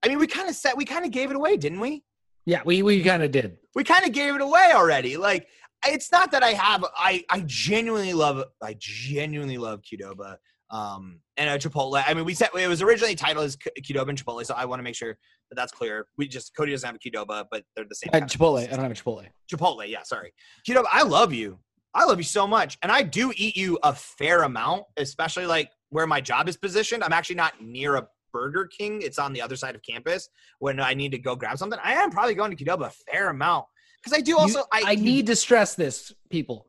I 0.05 0.09
mean, 0.09 0.21
we 0.21 0.29
kind 0.29 0.49
of 0.49 0.55
set, 0.55 0.77
we 0.77 0.85
kind 0.85 1.05
of 1.05 1.11
gave 1.11 1.31
it 1.31 1.37
away, 1.37 1.57
didn't 1.57 1.81
we? 1.81 2.05
Yeah, 2.45 2.61
we 2.65 2.83
we 2.83 3.03
kind 3.03 3.25
of 3.25 3.33
did. 3.33 3.59
We 3.75 3.83
kind 3.83 4.07
of 4.07 4.13
gave 4.13 4.37
it 4.37 4.41
away 4.41 4.71
already. 4.73 5.17
Like, 5.17 5.49
it's 5.85 6.13
not 6.13 6.31
that 6.33 6.43
I 6.43 6.51
have 6.51 6.85
I 6.97 7.25
I 7.31 7.43
genuinely 7.47 8.13
love 8.13 8.45
I 8.63 8.77
genuinely 8.79 9.59
love 9.59 9.83
Qdoba 9.83 10.37
um 10.71 11.21
and 11.37 11.51
a 11.51 11.59
Chipotle. 11.59 12.03
I 12.05 12.15
mean, 12.15 12.25
we 12.25 12.35
said 12.35 12.49
it 12.59 12.69
was 12.69 12.83
originally 12.83 13.15
titled 13.15 13.45
as 13.45 13.57
Qdoba 13.57 14.09
and 14.09 14.23
Chipotle, 14.23 14.45
so 14.45 14.55
I 14.55 14.65
want 14.65 14.81
to 14.81 14.83
make 14.83 14.95
sure 14.95 15.17
that 15.51 15.57
that's 15.57 15.73
clear. 15.73 16.07
We 16.17 16.29
just 16.29 16.57
Cody 16.57 16.73
doesn't 16.73 16.87
have 16.87 16.97
a 16.97 16.99
Qdoba, 16.99 17.47
but 17.51 17.65
they're 17.75 17.85
the 17.89 17.95
same. 17.95 18.11
I 18.13 18.21
Chipotle. 18.21 18.63
I 18.63 18.67
don't 18.67 18.81
have 18.81 18.91
a 18.91 18.95
Chipotle. 18.95 19.27
Chipotle, 19.53 19.89
yeah, 19.89 20.03
sorry. 20.03 20.33
Qdoba, 20.69 20.87
I 20.91 21.03
love 21.03 21.33
you. 21.33 21.59
I 21.95 22.05
love 22.05 22.19
you 22.19 22.25
so 22.25 22.47
much, 22.47 22.77
and 22.83 22.93
I 22.93 23.03
do 23.03 23.33
eat 23.37 23.57
you 23.57 23.79
a 23.83 23.95
fair 23.95 24.43
amount, 24.43 24.85
especially 24.99 25.47
like 25.47 25.71
where 25.91 26.07
my 26.07 26.21
job 26.21 26.49
is 26.49 26.57
positioned. 26.57 27.03
I'm 27.03 27.13
actually 27.13 27.37
not 27.37 27.55
near 27.63 27.97
a 27.97 28.07
Burger 28.33 28.67
King. 28.67 29.01
It's 29.01 29.19
on 29.19 29.33
the 29.33 29.41
other 29.41 29.57
side 29.57 29.75
of 29.75 29.83
campus. 29.83 30.29
When 30.59 30.79
I 30.79 30.93
need 30.93 31.13
to 31.13 31.19
go 31.19 31.35
grab 31.35 31.57
something, 31.57 31.79
I 31.83 31.95
am 31.95 32.11
probably 32.11 32.35
going 32.35 32.55
to 32.55 32.65
Qdoba 32.65 32.89
a 32.89 32.91
fair 33.11 33.31
amount 33.31 33.65
because 34.03 34.17
I 34.17 34.21
do 34.21 34.37
also. 34.37 34.59
You, 34.59 34.65
I, 34.73 34.83
I 34.89 34.95
need 34.97 35.27
to 35.27 35.37
stress 35.37 35.75
this, 35.75 36.13
people. 36.29 36.67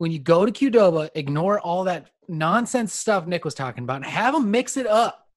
When 0.00 0.10
you 0.10 0.18
go 0.18 0.46
to 0.46 0.50
Qdoba, 0.50 1.10
ignore 1.14 1.60
all 1.60 1.84
that 1.84 2.06
nonsense 2.26 2.94
stuff 2.94 3.26
Nick 3.26 3.44
was 3.44 3.52
talking 3.52 3.84
about 3.84 3.96
and 3.96 4.06
have 4.06 4.32
them 4.32 4.50
mix 4.50 4.78
it 4.78 4.86
up. 4.86 5.28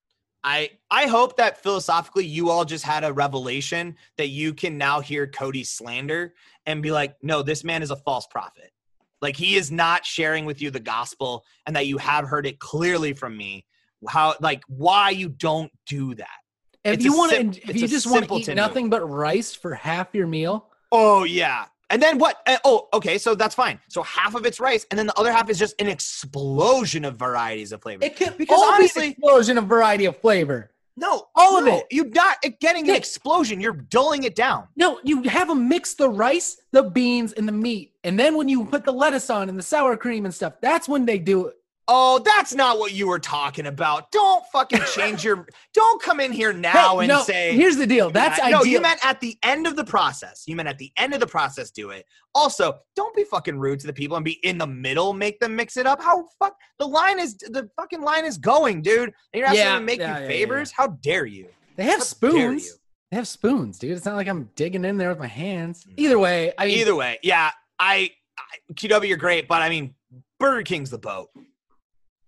I 0.42 0.70
I 0.90 1.06
hope 1.06 1.36
that 1.36 1.62
philosophically 1.62 2.24
you 2.24 2.48
all 2.48 2.64
just 2.64 2.82
had 2.82 3.04
a 3.04 3.12
revelation 3.12 3.96
that 4.16 4.28
you 4.28 4.54
can 4.54 4.78
now 4.78 5.00
hear 5.00 5.26
Cody 5.26 5.64
slander 5.64 6.32
and 6.64 6.82
be 6.82 6.92
like, 6.92 7.14
no, 7.22 7.42
this 7.42 7.62
man 7.62 7.82
is 7.82 7.90
a 7.90 7.96
false 7.96 8.26
prophet. 8.26 8.72
Like 9.20 9.36
he 9.36 9.56
is 9.56 9.70
not 9.70 10.06
sharing 10.06 10.46
with 10.46 10.62
you 10.62 10.70
the 10.70 10.80
gospel 10.80 11.44
and 11.66 11.76
that 11.76 11.86
you 11.86 11.98
have 11.98 12.26
heard 12.26 12.46
it 12.46 12.58
clearly 12.58 13.12
from 13.12 13.36
me. 13.36 13.66
How 14.08 14.34
like 14.40 14.62
why 14.66 15.10
you 15.10 15.28
don't 15.28 15.72
do 15.86 16.14
that. 16.14 16.38
If 16.84 16.94
it's 16.94 17.04
you 17.04 17.14
want 17.14 17.32
to, 17.32 17.68
if 17.68 17.76
you 17.76 17.86
just 17.86 18.10
want 18.10 18.26
to 18.26 18.34
eat 18.34 18.48
nothing 18.48 18.88
but 18.88 19.04
rice 19.06 19.54
for 19.54 19.74
half 19.74 20.14
your 20.14 20.26
meal, 20.26 20.70
Oh 20.90 21.24
yeah. 21.24 21.66
And 21.90 22.02
then 22.02 22.18
what? 22.18 22.38
Uh, 22.46 22.56
oh, 22.64 22.88
okay. 22.94 23.18
So 23.18 23.34
that's 23.34 23.54
fine. 23.54 23.78
So 23.88 24.02
half 24.02 24.34
of 24.34 24.46
it's 24.46 24.60
rice, 24.60 24.86
and 24.90 24.98
then 24.98 25.06
the 25.06 25.18
other 25.18 25.32
half 25.32 25.50
is 25.50 25.58
just 25.58 25.80
an 25.80 25.88
explosion 25.88 27.04
of 27.04 27.16
varieties 27.16 27.72
of 27.72 27.82
flavor. 27.82 28.04
It 28.04 28.16
could 28.16 28.36
because 28.38 28.60
honestly, 28.62 29.10
explosion 29.10 29.58
of 29.58 29.66
variety 29.66 30.06
of 30.06 30.16
flavor. 30.18 30.70
No, 30.96 31.26
all 31.34 31.60
no, 31.60 31.66
of 31.66 31.74
it. 31.80 31.86
You're 31.90 32.08
not 32.10 32.38
getting 32.60 32.88
an 32.88 32.94
explosion. 32.94 33.60
You're 33.60 33.72
dulling 33.72 34.22
it 34.22 34.36
down. 34.36 34.68
No, 34.76 35.00
you 35.02 35.22
have 35.24 35.48
them 35.48 35.68
mix 35.68 35.94
the 35.94 36.08
rice, 36.08 36.56
the 36.70 36.84
beans, 36.84 37.32
and 37.32 37.48
the 37.48 37.52
meat, 37.52 37.94
and 38.04 38.18
then 38.18 38.36
when 38.36 38.48
you 38.48 38.64
put 38.64 38.84
the 38.84 38.92
lettuce 38.92 39.28
on 39.28 39.48
and 39.48 39.58
the 39.58 39.62
sour 39.62 39.96
cream 39.96 40.24
and 40.24 40.32
stuff, 40.32 40.54
that's 40.60 40.88
when 40.88 41.04
they 41.04 41.18
do 41.18 41.46
it. 41.46 41.54
Oh, 41.86 42.18
that's 42.18 42.54
not 42.54 42.78
what 42.78 42.92
you 42.92 43.06
were 43.06 43.18
talking 43.18 43.66
about. 43.66 44.10
Don't 44.10 44.44
fucking 44.52 44.80
change 44.94 45.22
your. 45.22 45.46
Don't 45.74 46.00
come 46.02 46.18
in 46.18 46.32
here 46.32 46.52
now 46.54 46.98
hey, 46.98 47.04
and 47.04 47.08
no, 47.08 47.22
say. 47.22 47.54
Here's 47.54 47.76
the 47.76 47.86
deal. 47.86 48.10
That's 48.10 48.38
yeah, 48.38 48.46
ideal. 48.46 48.58
No, 48.60 48.64
you 48.64 48.80
meant 48.80 49.04
at 49.04 49.20
the 49.20 49.36
end 49.42 49.66
of 49.66 49.76
the 49.76 49.84
process. 49.84 50.44
You 50.46 50.56
meant 50.56 50.68
at 50.68 50.78
the 50.78 50.90
end 50.96 51.12
of 51.12 51.20
the 51.20 51.26
process. 51.26 51.70
Do 51.70 51.90
it. 51.90 52.06
Also, 52.34 52.78
don't 52.96 53.14
be 53.14 53.24
fucking 53.24 53.58
rude 53.58 53.80
to 53.80 53.86
the 53.86 53.92
people 53.92 54.16
and 54.16 54.24
be 54.24 54.38
in 54.44 54.56
the 54.56 54.66
middle. 54.66 55.12
Make 55.12 55.38
them 55.40 55.54
mix 55.54 55.76
it 55.76 55.86
up. 55.86 56.02
How 56.02 56.24
fuck 56.38 56.56
the 56.78 56.86
line 56.86 57.20
is 57.20 57.36
the 57.36 57.68
fucking 57.76 58.00
line 58.00 58.24
is 58.24 58.38
going, 58.38 58.80
dude. 58.80 59.10
And 59.10 59.14
you're 59.34 59.46
asking 59.46 59.60
yeah, 59.60 59.74
to 59.74 59.80
make 59.80 60.00
yeah, 60.00 60.20
you 60.20 60.26
favors. 60.26 60.70
How 60.70 60.86
dare 60.86 61.26
you? 61.26 61.48
They 61.76 61.84
have 61.84 61.98
How 61.98 62.04
spoons. 62.04 62.78
They 63.10 63.16
have 63.16 63.28
spoons, 63.28 63.78
dude. 63.78 63.92
It's 63.92 64.06
not 64.06 64.16
like 64.16 64.26
I'm 64.26 64.48
digging 64.56 64.84
in 64.84 64.96
there 64.96 65.10
with 65.10 65.18
my 65.18 65.26
hands. 65.26 65.86
Either 65.96 66.18
way, 66.18 66.52
I 66.58 66.66
mean, 66.66 66.78
either 66.78 66.96
way, 66.96 67.18
yeah. 67.22 67.50
I, 67.78 68.10
I 68.38 68.72
QW, 68.72 69.06
you're 69.06 69.16
great, 69.16 69.46
but 69.46 69.62
I 69.62 69.68
mean, 69.68 69.94
Burger 70.40 70.62
King's 70.62 70.90
the 70.90 70.98
boat. 70.98 71.28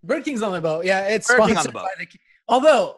Burger 0.06 0.22
King's 0.22 0.42
on 0.42 0.52
the 0.52 0.60
boat. 0.60 0.84
Yeah, 0.84 1.08
it's 1.08 1.28
Burger 1.28 1.46
King 1.48 1.56
on 1.56 1.64
the 1.64 1.72
boat. 1.72 1.88
The, 1.98 2.06
although, 2.48 2.96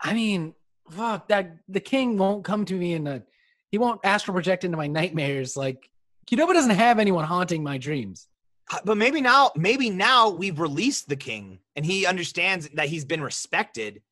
I 0.00 0.14
mean, 0.14 0.54
fuck 0.90 1.28
that 1.28 1.56
the 1.68 1.80
king 1.80 2.16
won't 2.18 2.44
come 2.44 2.64
to 2.64 2.74
me 2.74 2.94
in 2.94 3.06
a 3.06 3.22
he 3.70 3.78
won't 3.78 4.00
astral 4.04 4.34
project 4.34 4.64
into 4.64 4.76
my 4.76 4.86
nightmares. 4.86 5.56
Like 5.56 5.90
Qdoba 6.30 6.52
doesn't 6.52 6.70
have 6.70 6.98
anyone 6.98 7.24
haunting 7.24 7.62
my 7.62 7.78
dreams. 7.78 8.28
Uh, 8.70 8.78
but 8.84 8.96
maybe 8.96 9.20
now, 9.20 9.52
maybe 9.56 9.90
now 9.90 10.30
we've 10.30 10.58
released 10.60 11.08
the 11.08 11.16
king 11.16 11.58
and 11.76 11.84
he 11.86 12.06
understands 12.06 12.68
that 12.74 12.88
he's 12.88 13.04
been 13.04 13.22
respected. 13.22 14.02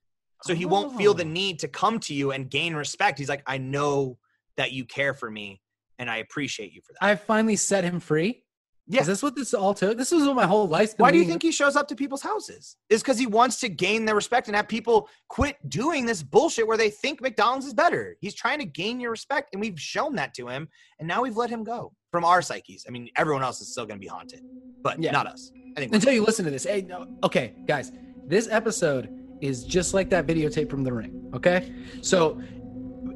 So 0.42 0.54
he 0.54 0.64
oh. 0.64 0.68
won't 0.68 0.96
feel 0.96 1.14
the 1.14 1.24
oh. 1.24 1.28
need 1.28 1.60
to 1.60 1.68
come 1.68 1.98
to 2.00 2.14
you 2.14 2.30
and 2.32 2.50
gain 2.50 2.74
respect. 2.74 3.18
He's 3.18 3.28
like, 3.28 3.42
I 3.46 3.58
know 3.58 4.18
that 4.56 4.72
you 4.72 4.84
care 4.84 5.14
for 5.14 5.30
me 5.30 5.60
and 5.98 6.10
I 6.10 6.18
appreciate 6.18 6.72
you 6.72 6.82
for 6.82 6.92
that. 6.92 7.04
I 7.04 7.16
finally 7.16 7.56
set 7.56 7.84
him 7.84 8.00
free. 8.00 8.42
Yeah. 8.86 9.00
Is 9.00 9.06
this 9.06 9.22
what 9.22 9.34
this 9.34 9.54
all 9.54 9.72
took? 9.72 9.96
This 9.96 10.12
is 10.12 10.26
what 10.26 10.36
my 10.36 10.46
whole 10.46 10.68
life. 10.68 10.92
Why 10.98 11.10
do 11.10 11.16
you 11.16 11.24
think 11.24 11.42
he 11.42 11.52
shows 11.52 11.74
up 11.74 11.88
to 11.88 11.96
people's 11.96 12.22
houses? 12.22 12.76
Is 12.90 13.02
because 13.02 13.18
he 13.18 13.26
wants 13.26 13.58
to 13.60 13.70
gain 13.70 14.04
their 14.04 14.14
respect 14.14 14.46
and 14.46 14.54
have 14.54 14.68
people 14.68 15.08
quit 15.28 15.56
doing 15.70 16.04
this 16.04 16.22
bullshit 16.22 16.66
where 16.66 16.76
they 16.76 16.90
think 16.90 17.22
McDonald's 17.22 17.64
is 17.64 17.72
better. 17.72 18.16
He's 18.20 18.34
trying 18.34 18.58
to 18.58 18.66
gain 18.66 19.00
your 19.00 19.10
respect, 19.10 19.50
and 19.52 19.60
we've 19.60 19.80
shown 19.80 20.16
that 20.16 20.34
to 20.34 20.48
him, 20.48 20.68
and 20.98 21.08
now 21.08 21.22
we've 21.22 21.36
let 21.36 21.48
him 21.48 21.64
go 21.64 21.92
from 22.10 22.26
our 22.26 22.42
psyches. 22.42 22.84
I 22.86 22.90
mean, 22.90 23.08
everyone 23.16 23.42
else 23.42 23.60
is 23.62 23.72
still 23.72 23.86
going 23.86 23.96
to 23.96 24.04
be 24.04 24.06
haunted, 24.06 24.42
but 24.82 25.02
yeah. 25.02 25.12
not 25.12 25.26
us. 25.26 25.50
I 25.76 25.80
think 25.80 25.94
until 25.94 26.12
you 26.12 26.22
listen 26.22 26.44
to 26.44 26.50
this. 26.50 26.64
Hey, 26.64 26.82
no, 26.82 27.06
okay, 27.22 27.54
guys, 27.66 27.90
this 28.26 28.48
episode 28.50 29.08
is 29.40 29.64
just 29.64 29.94
like 29.94 30.10
that 30.10 30.26
videotape 30.26 30.68
from 30.68 30.84
The 30.84 30.92
Ring. 30.92 31.30
Okay, 31.34 31.72
so 32.02 32.38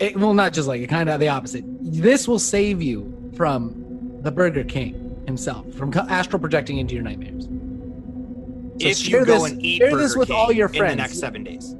it 0.00 0.16
will 0.16 0.34
not 0.34 0.54
just 0.54 0.66
like 0.66 0.80
it, 0.80 0.88
kind 0.88 1.10
of 1.10 1.20
the 1.20 1.28
opposite. 1.28 1.64
This 1.82 2.26
will 2.26 2.38
save 2.38 2.80
you 2.80 3.32
from 3.36 4.20
the 4.22 4.32
Burger 4.32 4.64
King 4.64 5.07
himself 5.28 5.72
from 5.74 5.92
astral 5.94 6.40
projecting 6.40 6.78
into 6.78 6.94
your 6.94 7.04
nightmares. 7.04 7.44
So 7.44 8.88
if 8.88 9.08
you 9.08 9.24
go 9.24 9.42
this, 9.42 9.52
and 9.52 9.64
eat 9.64 9.78
share 9.78 9.90
Burger 9.90 10.02
this 10.02 10.16
with 10.16 10.28
King 10.28 10.36
all 10.36 10.52
your 10.52 10.68
friends 10.68 10.92
in 10.92 10.98
the 10.98 11.02
next 11.02 11.18
seven 11.18 11.44
days. 11.44 11.74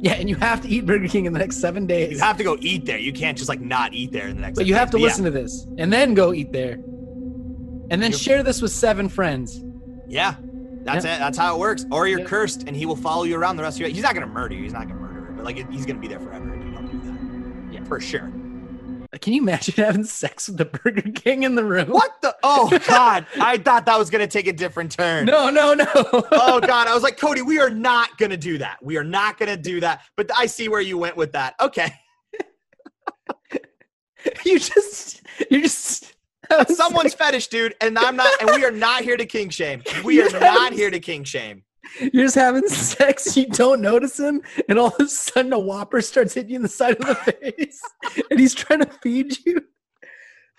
Yeah, 0.00 0.12
and 0.12 0.28
you 0.28 0.36
have 0.36 0.60
to 0.62 0.68
eat 0.68 0.84
Burger 0.84 1.08
King 1.08 1.24
in 1.24 1.32
the 1.32 1.38
next 1.38 1.56
seven 1.56 1.86
days. 1.86 2.12
You 2.12 2.18
have 2.18 2.36
to 2.36 2.44
go 2.44 2.56
eat 2.60 2.84
there. 2.84 2.98
You 2.98 3.12
can't 3.12 3.36
just 3.36 3.48
like 3.48 3.60
not 3.60 3.94
eat 3.94 4.12
there 4.12 4.28
in 4.28 4.36
the 4.36 4.42
next. 4.42 4.56
But 4.56 4.66
you 4.66 4.74
have 4.74 4.90
to 4.90 4.98
listen 4.98 5.24
yeah. 5.24 5.30
to 5.30 5.36
this 5.38 5.66
and 5.78 5.92
then 5.92 6.14
go 6.14 6.32
eat 6.32 6.52
there, 6.52 6.74
and 6.74 7.92
then 7.92 8.10
you're, 8.10 8.18
share 8.18 8.42
this 8.42 8.60
with 8.60 8.72
seven 8.72 9.08
friends. 9.08 9.62
Yeah, 10.06 10.36
that's 10.82 11.04
yeah. 11.04 11.16
it. 11.16 11.18
That's 11.18 11.38
how 11.38 11.56
it 11.56 11.58
works. 11.58 11.86
Or 11.90 12.06
you're 12.06 12.20
yeah. 12.20 12.26
cursed, 12.26 12.64
and 12.66 12.76
he 12.76 12.86
will 12.86 12.96
follow 12.96 13.24
you 13.24 13.36
around 13.36 13.56
the 13.56 13.62
rest 13.62 13.76
of 13.76 13.80
your. 13.80 13.88
Life. 13.88 13.96
He's 13.96 14.04
not 14.04 14.14
gonna 14.14 14.26
murder 14.26 14.54
you. 14.54 14.62
He's 14.62 14.74
not 14.74 14.86
gonna 14.86 15.00
murder 15.00 15.30
you, 15.30 15.36
but 15.36 15.44
like 15.44 15.70
he's 15.70 15.86
gonna 15.86 16.00
be 16.00 16.08
there 16.08 16.20
forever 16.20 16.54
if 16.54 16.64
you 16.64 16.70
don't 16.70 16.90
do 16.90 17.00
that. 17.00 17.74
Yeah, 17.74 17.84
for 17.84 17.98
sure. 18.00 18.30
Can 19.20 19.32
you 19.32 19.42
imagine 19.42 19.74
having 19.76 20.04
sex 20.04 20.48
with 20.48 20.58
the 20.58 20.64
Burger 20.64 21.10
King 21.12 21.42
in 21.42 21.54
the 21.54 21.64
room? 21.64 21.88
What 21.88 22.20
the? 22.22 22.36
Oh 22.42 22.68
God! 22.86 23.26
I 23.40 23.58
thought 23.58 23.86
that 23.86 23.98
was 23.98 24.10
gonna 24.10 24.26
take 24.26 24.46
a 24.46 24.52
different 24.52 24.92
turn. 24.92 25.26
No, 25.26 25.50
no, 25.50 25.74
no. 25.74 25.86
oh 25.94 26.60
God! 26.66 26.88
I 26.88 26.94
was 26.94 27.02
like, 27.02 27.16
Cody, 27.18 27.42
we 27.42 27.58
are 27.60 27.70
not 27.70 28.16
gonna 28.18 28.36
do 28.36 28.58
that. 28.58 28.82
We 28.82 28.96
are 28.96 29.04
not 29.04 29.38
gonna 29.38 29.56
do 29.56 29.80
that. 29.80 30.02
But 30.16 30.30
I 30.36 30.46
see 30.46 30.68
where 30.68 30.80
you 30.80 30.98
went 30.98 31.16
with 31.16 31.32
that. 31.32 31.54
Okay. 31.60 31.92
you 34.44 34.58
just, 34.58 35.22
you 35.50 35.62
just. 35.62 36.12
Someone's 36.68 37.14
fetish, 37.14 37.48
dude, 37.48 37.74
and 37.80 37.98
I'm 37.98 38.16
not, 38.16 38.30
and 38.40 38.50
we 38.54 38.66
are 38.66 38.70
not 38.70 39.02
here 39.02 39.16
to 39.16 39.24
king 39.24 39.48
shame. 39.48 39.82
We 40.04 40.20
are 40.20 40.30
not 40.38 40.74
here 40.74 40.90
to 40.90 41.00
king 41.00 41.24
shame. 41.24 41.64
You're 42.00 42.24
just 42.24 42.34
having 42.34 42.66
sex, 42.68 43.36
you 43.36 43.46
don't 43.46 43.80
notice 43.80 44.18
him, 44.18 44.42
and 44.68 44.78
all 44.78 44.88
of 44.88 45.00
a 45.00 45.08
sudden 45.08 45.52
a 45.52 45.58
whopper 45.58 46.00
starts 46.00 46.34
hitting 46.34 46.50
you 46.50 46.56
in 46.56 46.62
the 46.62 46.68
side 46.68 46.96
of 47.00 47.06
the 47.06 47.14
face, 47.14 47.82
and 48.30 48.40
he's 48.40 48.54
trying 48.54 48.80
to 48.80 48.90
feed 49.02 49.36
you. 49.44 49.62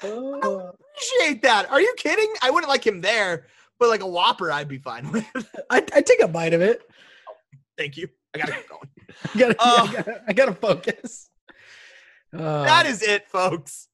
Oh. 0.04 0.60
I 0.60 0.70
appreciate 0.94 1.42
that. 1.44 1.70
Are 1.72 1.82
you 1.82 1.94
kidding? 1.98 2.32
I 2.42 2.52
wouldn't 2.52 2.70
like 2.70 2.86
him 2.86 3.02
there, 3.02 3.48
but 3.80 3.90
like 3.90 4.02
a 4.02 4.08
whopper, 4.08 4.52
I'd 4.52 4.68
be 4.68 4.78
fine 4.78 5.12
with. 5.12 5.26
I 5.70 5.78
I 5.94 6.02
take 6.02 6.22
a 6.22 6.28
bite 6.28 6.54
of 6.54 6.62
it. 6.62 6.82
Thank 7.78 7.98
you. 7.98 8.10
I 8.34 8.40
gotta 8.40 8.54
keep 8.54 8.70
going. 8.70 8.90
I 9.34 9.40
gotta, 9.40 9.56
uh, 9.60 9.88
I, 9.88 9.94
gotta 9.94 10.24
I 10.30 10.34
gotta 10.34 10.54
focus. 10.54 11.30
Uh, 12.34 12.64
that 12.64 12.86
is 12.86 13.02
it, 13.02 13.28
folks. 13.30 13.88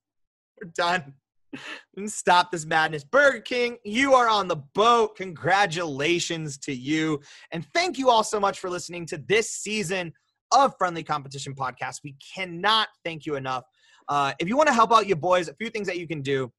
We're 0.60 0.72
done 0.72 1.14
stop 2.06 2.52
this 2.52 2.66
madness. 2.66 3.04
Burger 3.04 3.42
King, 3.42 3.78
you 3.84 4.14
are 4.14 4.30
on 4.30 4.48
the 4.48 4.58
boat. 4.74 5.16
Congratulations 5.16 6.58
to 6.60 6.74
you. 6.74 7.20
And 7.52 7.66
thank 7.74 7.98
you 7.98 8.10
all 8.10 8.24
so 8.24 8.40
much 8.40 8.60
for 8.60 8.70
listening 8.70 9.06
to 9.08 9.18
this 9.18 9.52
season 9.52 10.14
of 10.52 10.74
Friendly 10.78 11.04
Competition 11.04 11.56
Podcast. 11.56 12.00
We 12.04 12.16
cannot 12.36 12.90
thank 13.04 13.26
you 13.26 13.36
enough. 13.36 13.64
Uh, 14.08 14.34
if 14.40 14.48
you 14.48 14.58
want 14.58 14.68
to 14.68 14.74
help 14.74 14.92
out 14.92 15.08
your 15.08 15.18
boys, 15.18 15.48
a 15.48 15.54
few 15.56 15.70
things 15.70 15.88
that 15.88 15.98
you 15.98 16.08
can 16.08 16.22
do 16.22 16.52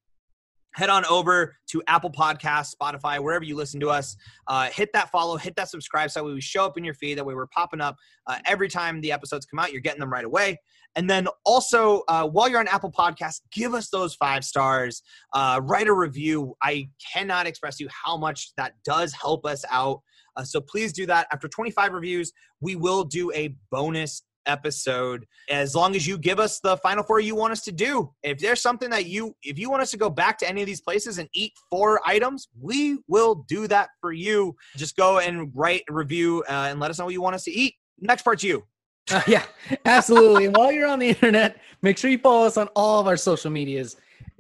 head 0.75 0.91
on 0.91 1.05
over 1.07 1.57
to 1.69 1.83
Apple 1.87 2.11
Podcasts, 2.11 2.75
Spotify, 2.75 3.23
wherever 3.23 3.45
you 3.45 3.57
listen 3.57 3.81
to 3.81 3.91
us. 3.91 4.17
Uh, 4.47 4.69
hit 4.71 4.91
that 4.93 5.11
follow, 5.11 5.37
hit 5.37 5.55
that 5.57 5.69
subscribe 5.69 6.11
so 6.11 6.25
we 6.25 6.41
show 6.41 6.65
up 6.65 6.79
in 6.79 6.85
your 6.85 6.95
feed. 6.95 7.19
That 7.19 7.25
way 7.25 7.35
we're 7.35 7.47
popping 7.47 7.81
up 7.81 7.97
uh, 8.27 8.39
every 8.47 8.69
time 8.69 9.01
the 9.01 9.13
episodes 9.13 9.47
come 9.47 9.59
out. 9.59 9.73
You're 9.73 9.81
getting 9.81 10.01
them 10.01 10.13
right 10.13 10.25
away. 10.25 10.59
And 10.95 11.09
then 11.09 11.27
also, 11.45 12.03
uh, 12.09 12.29
while 12.29 12.49
you're 12.49 12.61
on 12.61 12.69
Apple 12.69 12.93
Podcasts, 12.93 13.41
give 13.51 13.75
us 13.75 13.89
those 13.89 14.15
five 14.15 14.45
stars. 14.45 15.03
Uh, 15.33 15.61
write 15.63 15.89
a 15.89 15.95
review. 15.95 16.55
I 16.63 16.91
cannot 17.13 17.47
express 17.47 17.79
to 17.79 17.85
you 17.85 17.91
how 17.91 18.17
much 18.17 18.53
that 18.57 18.75
does 18.85 19.13
help 19.15 19.47
us 19.47 19.65
out. 19.71 20.01
Uh, 20.37 20.45
so 20.45 20.61
please 20.61 20.93
do 20.93 21.07
that. 21.07 21.27
After 21.33 21.49
25 21.49 21.93
reviews, 21.93 22.33
we 22.61 22.77
will 22.77 23.05
do 23.05 23.33
a 23.33 23.55
bonus 23.71 24.23
episode 24.47 25.27
as 25.51 25.75
long 25.75 25.95
as 25.95 26.07
you 26.07 26.19
give 26.19 26.39
us 26.39 26.61
the 26.61 26.77
final 26.79 27.03
four 27.03 27.21
you 27.21 27.35
want 27.35 27.53
us 27.53 27.63
to 27.63 27.73
do 27.73 28.11
if 28.23 28.39
there's 28.39 28.61
something 28.61 28.91
that 28.91 29.07
you 29.07 29.35
if 29.43 29.59
you 29.59 29.71
want 29.71 29.83
us 29.83 29.91
to 29.91 29.97
go 29.97 30.11
back 30.11 30.39
to 30.39 30.49
any 30.49 30.61
of 30.61 30.67
these 30.67 30.81
places 30.81 31.19
and 31.19 31.29
eat 31.33 31.53
four 31.71 32.01
items 32.07 32.49
we 32.61 32.99
will 33.09 33.45
do 33.49 33.67
that 33.67 33.91
for 34.01 34.13
you 34.13 34.55
just 34.77 34.97
go 34.97 35.19
and 35.19 35.51
write 35.55 35.83
review 35.89 36.43
uh, 36.49 36.69
and 36.71 36.81
let 36.81 36.91
us 36.91 36.99
know 36.99 37.05
what 37.05 37.15
you 37.15 37.23
want 37.23 37.35
us 37.35 37.45
to 37.45 37.53
eat 37.53 37.75
next 38.01 38.23
part's 38.23 38.43
you 38.43 38.63
uh, 39.11 39.23
yeah 39.27 39.45
absolutely 39.85 40.47
and 40.47 40.57
while 40.57 40.73
you're 40.73 40.89
on 40.89 40.99
the 40.99 41.09
internet 41.09 41.61
make 41.83 41.99
sure 41.99 42.11
you 42.11 42.19
follow 42.19 42.47
us 42.47 42.57
on 42.57 42.69
all 42.75 43.01
of 43.01 43.07
our 43.07 43.17
social 43.17 43.51
medias 43.51 43.97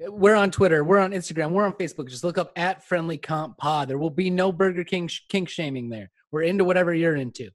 we're 0.09 0.35
on 0.35 0.51
Twitter, 0.51 0.83
we're 0.83 0.99
on 0.99 1.13
Instagram, 1.13 1.51
we're 1.51 1.65
on 1.65 1.75
Facebook. 1.75 2.09
Just 2.09 2.25
look 2.25 2.39
up 2.39 2.53
at 2.57 2.85
Friendly 2.85 3.19
Comp 3.19 3.57
Pod. 3.57 3.89
There 3.89 3.99
will 3.99 4.11
be 4.11 4.31
no 4.31 4.51
Burger 4.51 4.85
King 4.85 5.07
sh- 5.07 5.21
kink 5.29 5.49
shaming 5.49 5.89
there. 5.89 6.11
We're 6.31 6.43
into 6.43 6.65
whatever 6.65 6.95
you're 6.95 7.17
into. 7.17 7.51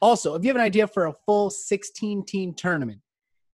Also, 0.00 0.34
if 0.34 0.42
you 0.42 0.48
have 0.48 0.56
an 0.56 0.62
idea 0.62 0.86
for 0.86 1.06
a 1.06 1.12
full 1.24 1.50
16 1.50 2.24
team 2.26 2.54
tournament 2.54 3.00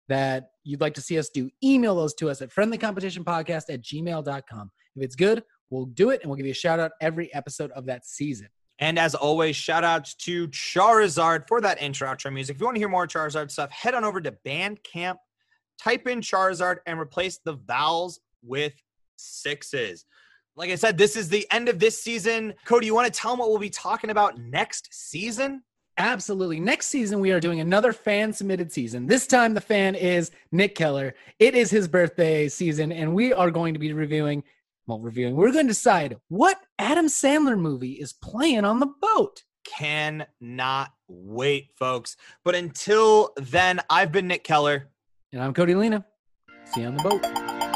that 0.08 0.52
you'd 0.64 0.82
like 0.82 0.96
to 0.96 1.02
see 1.02 1.18
us 1.18 1.30
do, 1.30 1.50
email 1.64 1.96
those 1.96 2.14
to 2.16 2.30
us 2.30 2.42
at 2.42 2.50
friendlycompetitionpodcast 2.50 3.64
at 3.70 3.82
gmail.com. 3.82 4.72
If 4.96 5.04
it's 5.04 5.16
good, 5.16 5.44
we'll 5.70 5.86
do 5.86 6.10
it 6.10 6.22
and 6.22 6.30
we'll 6.30 6.38
give 6.38 6.46
you 6.46 6.52
a 6.52 6.56
shout 6.56 6.80
out 6.80 6.92
every 7.00 7.34
episode 7.34 7.72
of 7.72 7.86
that 7.86 8.06
season. 8.06 8.50
And 8.80 8.98
as 8.98 9.14
always, 9.14 9.56
shout 9.56 9.84
out 9.84 10.06
to 10.20 10.48
Charizard 10.48 11.48
for 11.48 11.62
that 11.62 11.82
intro 11.82 12.08
outro 12.10 12.34
music. 12.34 12.56
If 12.56 12.62
you 12.62 12.66
want 12.66 12.76
to 12.76 12.80
hear 12.80 12.90
more 12.90 13.08
Charizard 13.08 13.52
stuff, 13.52 13.70
head 13.72 13.94
on 13.94 14.04
over 14.04 14.20
to 14.20 14.36
Bandcamp, 14.46 15.18
type 15.80 16.08
in 16.08 16.22
Charizard, 16.22 16.78
and 16.88 17.00
replace 17.00 17.40
the 17.46 17.54
vowels 17.54 18.20
with 18.42 18.74
sixes. 19.18 20.06
Like 20.56 20.72
I 20.72 20.76
said, 20.76 20.98
this 20.98 21.16
is 21.16 21.30
the 21.30 21.46
end 21.52 21.70
of 21.70 21.80
this 21.80 22.04
season. 22.04 22.56
Cody, 22.66 22.88
you 22.88 22.96
want 22.96 23.12
to 23.12 23.18
tell 23.18 23.32
them 23.32 23.40
what 23.40 23.50
we'll 23.50 23.60
be 23.60 23.70
talking 23.70 24.10
about 24.10 24.40
next 24.40 24.90
season? 24.92 25.62
Absolutely. 25.98 26.60
Next 26.60 26.88
season, 26.88 27.20
we 27.20 27.32
are 27.32 27.40
doing 27.40 27.60
another 27.60 27.94
fan 27.94 28.34
submitted 28.34 28.72
season. 28.72 29.08
This 29.08 29.28
time, 29.28 29.54
the 29.54 29.62
fan 29.62 29.96
is 29.96 30.32
Nick 30.52 30.76
Keller. 30.76 31.14
It 31.38 31.54
is 31.54 31.70
his 31.70 31.88
birthday 31.88 32.48
season, 32.48 32.92
and 32.92 33.14
we 33.14 33.34
are 33.34 33.52
going 33.52 33.74
to 33.74 33.80
be 33.80 33.94
reviewing. 33.94 34.44
Well, 34.88 35.00
reviewing. 35.00 35.36
We're 35.36 35.52
going 35.52 35.68
to 35.68 35.74
decide 35.74 36.18
what 36.30 36.58
Adam 36.80 37.06
Sandler 37.06 37.60
movie 37.60 37.94
is 37.94 38.14
playing 38.14 38.66
on 38.66 38.80
the 38.80 38.92
boat. 39.02 39.44
Cannot 39.64 40.92
wait, 41.08 41.70
folks. 41.78 42.18
But 42.44 42.56
until 42.56 43.32
then, 43.38 43.80
I've 43.90 44.12
been 44.12 44.28
Nick 44.28 44.44
Keller. 44.44 44.90
And 45.32 45.42
I'm 45.42 45.54
Cody 45.54 45.76
Lena. 45.76 46.06
See 46.74 46.82
you 46.82 46.88
on 46.88 46.98
the 46.98 47.04
boat. 47.04 47.71